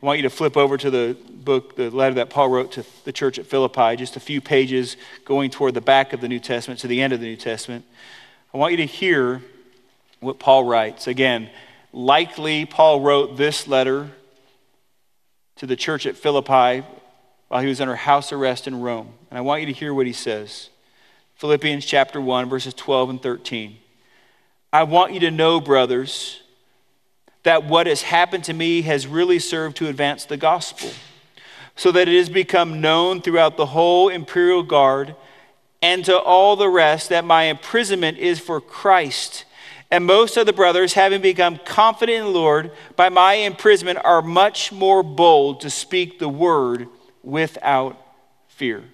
I 0.05 0.07
want 0.07 0.19
you 0.19 0.29
to 0.29 0.35
flip 0.35 0.55
over 0.55 0.77
to 0.77 0.91
the 0.91 1.17
book, 1.31 1.75
the 1.75 1.89
letter 1.89 2.13
that 2.15 2.29
Paul 2.29 2.49
wrote 2.49 2.73
to 2.73 2.85
the 3.05 3.11
church 3.11 3.39
at 3.39 3.47
Philippi, 3.47 3.95
just 3.95 4.15
a 4.15 4.19
few 4.19 4.39
pages 4.39 4.97
going 5.25 5.49
toward 5.49 5.73
the 5.73 5.81
back 5.81 6.13
of 6.13 6.21
the 6.21 6.27
New 6.27 6.37
Testament, 6.37 6.79
to 6.81 6.87
the 6.87 7.01
end 7.01 7.11
of 7.11 7.21
the 7.21 7.25
New 7.25 7.35
Testament. 7.35 7.83
I 8.53 8.59
want 8.59 8.69
you 8.69 8.77
to 8.77 8.85
hear 8.85 9.41
what 10.19 10.37
Paul 10.37 10.65
writes. 10.65 11.07
Again, 11.07 11.49
likely 11.91 12.67
Paul 12.67 13.01
wrote 13.01 13.35
this 13.35 13.67
letter 13.67 14.11
to 15.55 15.65
the 15.65 15.75
church 15.75 16.05
at 16.05 16.15
Philippi 16.15 16.85
while 17.47 17.63
he 17.63 17.67
was 17.67 17.81
under 17.81 17.95
house 17.95 18.31
arrest 18.31 18.67
in 18.67 18.81
Rome. 18.81 19.11
And 19.31 19.39
I 19.39 19.41
want 19.41 19.61
you 19.61 19.65
to 19.65 19.73
hear 19.73 19.91
what 19.91 20.05
he 20.05 20.13
says. 20.13 20.69
Philippians 21.37 21.83
chapter 21.83 22.21
1, 22.21 22.47
verses 22.47 22.75
12 22.75 23.09
and 23.09 23.21
13. 23.23 23.77
I 24.71 24.83
want 24.83 25.13
you 25.13 25.21
to 25.21 25.31
know, 25.31 25.59
brothers, 25.59 26.43
that 27.45 27.63
what 27.63 27.87
has 27.87 28.01
happened 28.01 28.43
to 28.43 28.53
me 28.53 28.81
has 28.81 29.07
really 29.07 29.39
served 29.39 29.77
to 29.77 29.87
advance 29.87 30.25
the 30.25 30.35
gospel, 30.35 30.89
so 31.75 31.91
that 31.91 32.07
it 32.07 32.17
has 32.17 32.29
become 32.29 32.81
known 32.81 33.21
throughout 33.21 33.55
the 33.55 33.67
whole 33.67 34.09
imperial 34.09 34.63
guard 34.63 35.15
and 35.81 36.03
to 36.03 36.17
all 36.17 36.55
the 36.55 36.69
rest 36.69 37.09
that 37.09 37.23
my 37.23 37.43
imprisonment 37.43 38.17
is 38.17 38.39
for 38.39 38.59
Christ. 38.59 39.45
And 39.91 40.05
most 40.05 40.35
of 40.35 40.47
the 40.47 40.53
brothers, 40.53 40.93
having 40.93 41.21
become 41.21 41.59
confident 41.63 42.17
in 42.17 42.23
the 42.25 42.31
Lord 42.31 42.71
by 42.95 43.09
my 43.09 43.35
imprisonment, 43.35 43.99
are 44.03 44.23
much 44.23 44.71
more 44.71 45.03
bold 45.03 45.61
to 45.61 45.69
speak 45.69 46.17
the 46.17 46.27
word 46.27 46.87
without 47.21 47.95
fear. 48.47 48.79
Do 48.79 48.85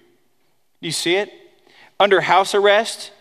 you 0.80 0.92
see 0.92 1.16
it? 1.16 1.32
Under 1.98 2.20
house 2.20 2.54
arrest, 2.54 3.12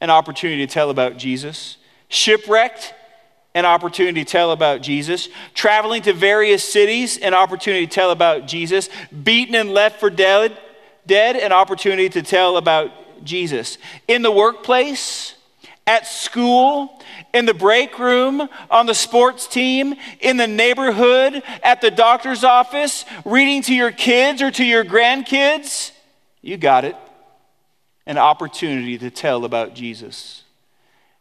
an 0.00 0.10
opportunity 0.10 0.66
to 0.66 0.72
tell 0.72 0.90
about 0.90 1.16
Jesus. 1.16 1.76
Shipwrecked, 2.08 2.94
an 3.56 3.64
opportunity 3.64 4.22
to 4.22 4.30
tell 4.30 4.52
about 4.52 4.82
Jesus. 4.82 5.30
Traveling 5.54 6.02
to 6.02 6.12
various 6.12 6.62
cities, 6.62 7.16
an 7.16 7.32
opportunity 7.32 7.86
to 7.86 7.92
tell 7.92 8.10
about 8.10 8.46
Jesus. 8.46 8.90
Beaten 9.24 9.54
and 9.54 9.70
left 9.70 9.98
for 9.98 10.10
dead, 10.10 10.58
dead, 11.06 11.36
an 11.36 11.52
opportunity 11.52 12.10
to 12.10 12.20
tell 12.20 12.58
about 12.58 13.24
Jesus. 13.24 13.78
In 14.06 14.20
the 14.20 14.30
workplace, 14.30 15.36
at 15.86 16.06
school, 16.06 17.02
in 17.32 17.46
the 17.46 17.54
break 17.54 17.98
room, 17.98 18.46
on 18.70 18.84
the 18.84 18.94
sports 18.94 19.46
team, 19.46 19.94
in 20.20 20.36
the 20.36 20.46
neighborhood, 20.46 21.42
at 21.62 21.80
the 21.80 21.90
doctor's 21.90 22.44
office, 22.44 23.06
reading 23.24 23.62
to 23.62 23.74
your 23.74 23.90
kids 23.90 24.42
or 24.42 24.50
to 24.50 24.64
your 24.66 24.84
grandkids. 24.84 25.92
You 26.42 26.58
got 26.58 26.84
it. 26.84 26.96
An 28.04 28.18
opportunity 28.18 28.98
to 28.98 29.10
tell 29.10 29.46
about 29.46 29.74
Jesus, 29.74 30.42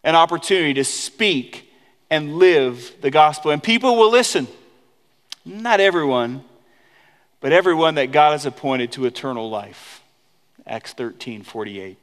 an 0.04 0.15
opportunity 0.15 0.74
to 0.74 0.84
speak 0.84 1.64
and 2.10 2.36
live 2.36 2.94
the 3.02 3.12
gospel. 3.12 3.52
And 3.52 3.62
people 3.62 3.96
will 3.96 4.12
listen. 4.12 4.48
Not 5.46 5.80
everyone, 5.80 6.44
but 7.39 7.52
everyone 7.52 7.96
that 7.96 8.12
God 8.12 8.32
has 8.32 8.46
appointed 8.46 8.91
to 8.94 9.06
eternal 9.06 9.50
life. 9.50 10.02
Acts 10.65 10.94
13 10.94 11.44
48. 11.44 11.98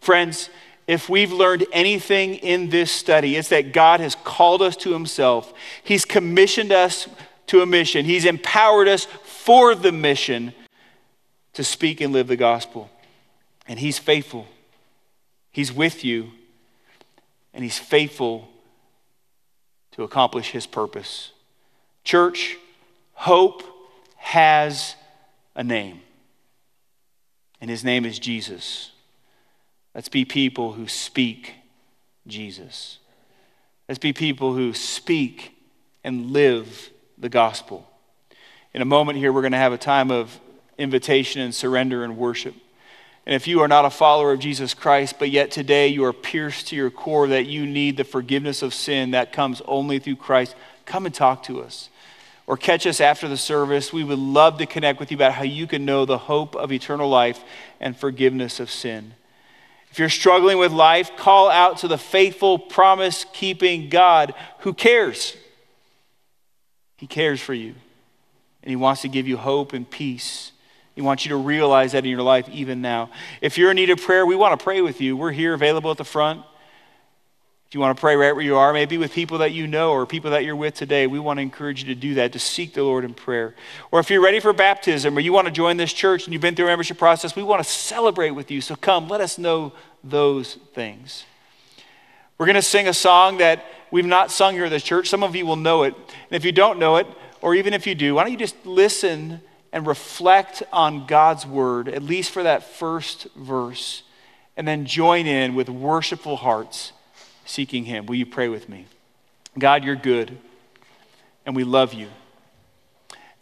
Friends, 0.00 0.50
if 0.86 1.08
we've 1.08 1.32
learned 1.32 1.66
anything 1.72 2.34
in 2.34 2.70
this 2.70 2.90
study, 2.90 3.36
it's 3.36 3.50
that 3.50 3.72
God 3.72 4.00
has 4.00 4.16
called 4.24 4.62
us 4.62 4.76
to 4.78 4.92
Himself. 4.92 5.52
He's 5.84 6.04
commissioned 6.04 6.72
us 6.72 7.08
to 7.48 7.62
a 7.62 7.66
mission, 7.66 8.04
He's 8.04 8.24
empowered 8.24 8.88
us 8.88 9.04
for 9.04 9.74
the 9.74 9.92
mission 9.92 10.52
to 11.52 11.64
speak 11.64 12.00
and 12.00 12.12
live 12.12 12.28
the 12.28 12.36
gospel. 12.36 12.90
And 13.68 13.78
He's 13.78 13.98
faithful. 13.98 14.46
He's 15.52 15.72
with 15.72 16.04
you, 16.04 16.30
and 17.52 17.62
He's 17.62 17.78
faithful 17.78 18.49
to 19.92 20.02
accomplish 20.02 20.50
his 20.50 20.66
purpose. 20.66 21.32
Church, 22.04 22.56
hope 23.12 23.62
has 24.16 24.94
a 25.54 25.64
name, 25.64 26.00
and 27.60 27.68
his 27.68 27.84
name 27.84 28.04
is 28.04 28.18
Jesus. 28.18 28.92
Let's 29.94 30.08
be 30.08 30.24
people 30.24 30.72
who 30.72 30.86
speak 30.86 31.54
Jesus. 32.26 32.98
Let's 33.88 33.98
be 33.98 34.12
people 34.12 34.54
who 34.54 34.72
speak 34.72 35.56
and 36.04 36.30
live 36.30 36.90
the 37.18 37.28
gospel. 37.28 37.88
In 38.72 38.82
a 38.82 38.86
moment 38.86 39.18
here, 39.18 39.32
we're 39.32 39.42
going 39.42 39.52
to 39.52 39.58
have 39.58 39.72
a 39.72 39.78
time 39.78 40.10
of 40.10 40.38
invitation 40.78 41.42
and 41.42 41.54
surrender 41.54 42.04
and 42.04 42.16
worship. 42.16 42.54
And 43.26 43.34
if 43.34 43.46
you 43.46 43.60
are 43.60 43.68
not 43.68 43.84
a 43.84 43.90
follower 43.90 44.32
of 44.32 44.40
Jesus 44.40 44.74
Christ, 44.74 45.16
but 45.18 45.30
yet 45.30 45.50
today 45.50 45.88
you 45.88 46.04
are 46.04 46.12
pierced 46.12 46.68
to 46.68 46.76
your 46.76 46.90
core 46.90 47.28
that 47.28 47.46
you 47.46 47.66
need 47.66 47.96
the 47.96 48.04
forgiveness 48.04 48.62
of 48.62 48.74
sin 48.74 49.10
that 49.10 49.32
comes 49.32 49.60
only 49.66 49.98
through 49.98 50.16
Christ, 50.16 50.54
come 50.86 51.06
and 51.06 51.14
talk 51.14 51.42
to 51.44 51.62
us. 51.62 51.90
Or 52.46 52.56
catch 52.56 52.86
us 52.86 53.00
after 53.00 53.28
the 53.28 53.36
service. 53.36 53.92
We 53.92 54.02
would 54.02 54.18
love 54.18 54.58
to 54.58 54.66
connect 54.66 54.98
with 54.98 55.12
you 55.12 55.16
about 55.16 55.34
how 55.34 55.44
you 55.44 55.68
can 55.68 55.84
know 55.84 56.04
the 56.04 56.18
hope 56.18 56.56
of 56.56 56.72
eternal 56.72 57.08
life 57.08 57.44
and 57.78 57.96
forgiveness 57.96 58.58
of 58.58 58.70
sin. 58.70 59.14
If 59.92 59.98
you're 59.98 60.08
struggling 60.08 60.58
with 60.58 60.72
life, 60.72 61.16
call 61.16 61.50
out 61.50 61.78
to 61.78 61.88
the 61.88 61.98
faithful, 61.98 62.58
promise 62.58 63.24
keeping 63.32 63.88
God 63.88 64.34
who 64.60 64.72
cares. 64.72 65.36
He 66.96 67.06
cares 67.06 67.40
for 67.40 67.54
you, 67.54 67.74
and 68.62 68.70
He 68.70 68.76
wants 68.76 69.02
to 69.02 69.08
give 69.08 69.28
you 69.28 69.36
hope 69.36 69.72
and 69.72 69.88
peace 69.88 70.52
he 71.00 71.06
wants 71.06 71.24
you 71.24 71.30
to 71.30 71.36
realize 71.36 71.92
that 71.92 72.04
in 72.04 72.10
your 72.10 72.20
life 72.20 72.46
even 72.50 72.82
now. 72.82 73.08
If 73.40 73.56
you're 73.56 73.70
in 73.70 73.76
need 73.76 73.88
of 73.88 74.02
prayer, 74.02 74.26
we 74.26 74.36
want 74.36 74.58
to 74.58 74.62
pray 74.62 74.82
with 74.82 75.00
you. 75.00 75.16
We're 75.16 75.32
here 75.32 75.54
available 75.54 75.90
at 75.90 75.96
the 75.96 76.04
front. 76.04 76.42
If 77.66 77.74
you 77.74 77.80
want 77.80 77.96
to 77.96 78.00
pray 78.00 78.16
right 78.16 78.34
where 78.34 78.44
you 78.44 78.56
are, 78.56 78.70
maybe 78.74 78.98
with 78.98 79.14
people 79.14 79.38
that 79.38 79.52
you 79.52 79.66
know 79.66 79.92
or 79.92 80.04
people 80.04 80.32
that 80.32 80.44
you're 80.44 80.56
with 80.56 80.74
today, 80.74 81.06
we 81.06 81.18
want 81.18 81.38
to 81.38 81.42
encourage 81.42 81.82
you 81.82 81.94
to 81.94 81.98
do 81.98 82.12
that, 82.16 82.34
to 82.34 82.38
seek 82.38 82.74
the 82.74 82.82
Lord 82.82 83.06
in 83.06 83.14
prayer. 83.14 83.54
Or 83.90 83.98
if 83.98 84.10
you're 84.10 84.20
ready 84.20 84.40
for 84.40 84.52
baptism 84.52 85.16
or 85.16 85.20
you 85.20 85.32
want 85.32 85.46
to 85.46 85.50
join 85.50 85.78
this 85.78 85.90
church 85.90 86.26
and 86.26 86.34
you've 86.34 86.42
been 86.42 86.54
through 86.54 86.66
a 86.66 86.68
membership 86.68 86.98
process, 86.98 87.34
we 87.34 87.42
want 87.42 87.64
to 87.64 87.70
celebrate 87.70 88.32
with 88.32 88.50
you. 88.50 88.60
So 88.60 88.76
come, 88.76 89.08
let 89.08 89.22
us 89.22 89.38
know 89.38 89.72
those 90.04 90.56
things. 90.74 91.24
We're 92.36 92.44
going 92.44 92.56
to 92.56 92.62
sing 92.62 92.88
a 92.88 92.94
song 92.94 93.38
that 93.38 93.64
we've 93.90 94.04
not 94.04 94.30
sung 94.30 94.52
here 94.52 94.66
at 94.66 94.70
this 94.70 94.82
church. 94.82 95.08
Some 95.08 95.22
of 95.22 95.34
you 95.34 95.46
will 95.46 95.56
know 95.56 95.84
it. 95.84 95.94
And 95.94 96.32
if 96.32 96.44
you 96.44 96.52
don't 96.52 96.78
know 96.78 96.96
it, 96.96 97.06
or 97.40 97.54
even 97.54 97.72
if 97.72 97.86
you 97.86 97.94
do, 97.94 98.16
why 98.16 98.24
don't 98.24 98.32
you 98.32 98.38
just 98.38 98.66
listen 98.66 99.40
and 99.72 99.86
reflect 99.86 100.62
on 100.72 101.06
God's 101.06 101.46
word, 101.46 101.88
at 101.88 102.02
least 102.02 102.30
for 102.30 102.42
that 102.42 102.62
first 102.62 103.28
verse, 103.36 104.02
and 104.56 104.66
then 104.66 104.84
join 104.84 105.26
in 105.26 105.54
with 105.54 105.68
worshipful 105.68 106.36
hearts 106.36 106.92
seeking 107.44 107.84
Him. 107.84 108.06
Will 108.06 108.16
you 108.16 108.26
pray 108.26 108.48
with 108.48 108.68
me? 108.68 108.86
God, 109.58 109.84
you're 109.84 109.96
good, 109.96 110.36
and 111.46 111.56
we 111.56 111.64
love 111.64 111.94
you. 111.94 112.08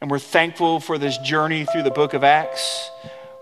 And 0.00 0.10
we're 0.10 0.18
thankful 0.18 0.80
for 0.80 0.96
this 0.96 1.18
journey 1.18 1.64
through 1.64 1.82
the 1.82 1.90
book 1.90 2.14
of 2.14 2.22
Acts. 2.22 2.90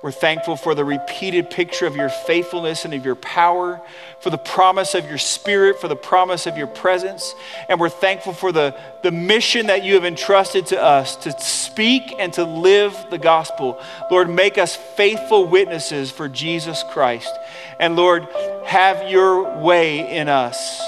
We're 0.03 0.12
thankful 0.12 0.57
for 0.57 0.74
the 0.74 0.84
repeated 0.84 1.51
picture 1.51 1.86
of 1.86 1.97
your 1.97 2.11
faithfulness 2.11 2.84
and 2.84 2.92
of 2.92 3.05
your 3.05 3.14
power, 3.14 3.80
for 4.20 4.28
the 4.28 4.38
promise 4.38 4.94
of 4.94 5.09
your 5.09 5.18
spirit, 5.18 5.80
for 5.80 5.88
the 5.88 5.97
promise 5.97 6.47
of 6.47 6.59
your 6.59 6.66
presence. 6.66 7.34
And 7.68 7.80
we're 7.80 7.88
thankful 7.88 8.34
for 8.34 8.53
the, 8.53 8.76
the 9.03 9.11
mission 9.11 9.68
that 9.68 9.84
you 9.84 9.94
have 9.94 10.05
entrusted 10.05 10.66
to 10.66 10.82
us 10.82 11.16
to 11.16 11.32
speak 11.40 12.14
and 12.18 12.30
to 12.34 12.44
live 12.44 12.94
the 13.11 13.18
gospel. 13.18 13.80
Lord, 14.11 14.28
make 14.28 14.59
us 14.59 14.76
faithful 14.76 15.47
witnesses 15.47 16.11
for 16.11 16.28
Jesus 16.28 16.84
Christ. 16.90 17.34
And 17.80 17.97
Lord, 17.97 18.28
have 18.66 19.11
your 19.11 19.59
way 19.59 20.18
in 20.18 20.28
us. 20.28 20.82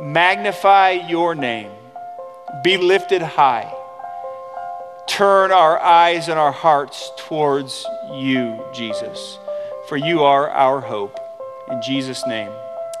Magnify 0.00 0.90
your 1.08 1.36
name, 1.36 1.70
be 2.64 2.76
lifted 2.76 3.22
high 3.22 3.72
turn 5.10 5.50
our 5.50 5.78
eyes 5.80 6.28
and 6.28 6.38
our 6.38 6.52
hearts 6.52 7.10
towards 7.16 7.84
you, 8.12 8.64
Jesus, 8.72 9.38
for 9.88 9.96
you 9.96 10.22
are 10.22 10.48
our 10.50 10.80
hope. 10.80 11.18
In 11.68 11.82
Jesus' 11.82 12.24
name, 12.26 12.50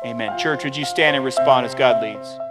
Amen. 0.04 0.38
Church, 0.38 0.64
would 0.64 0.76
you 0.76 0.84
stand 0.84 1.14
and 1.14 1.24
respond 1.24 1.66
as 1.66 1.74
God 1.74 2.02
leads? 2.02 2.49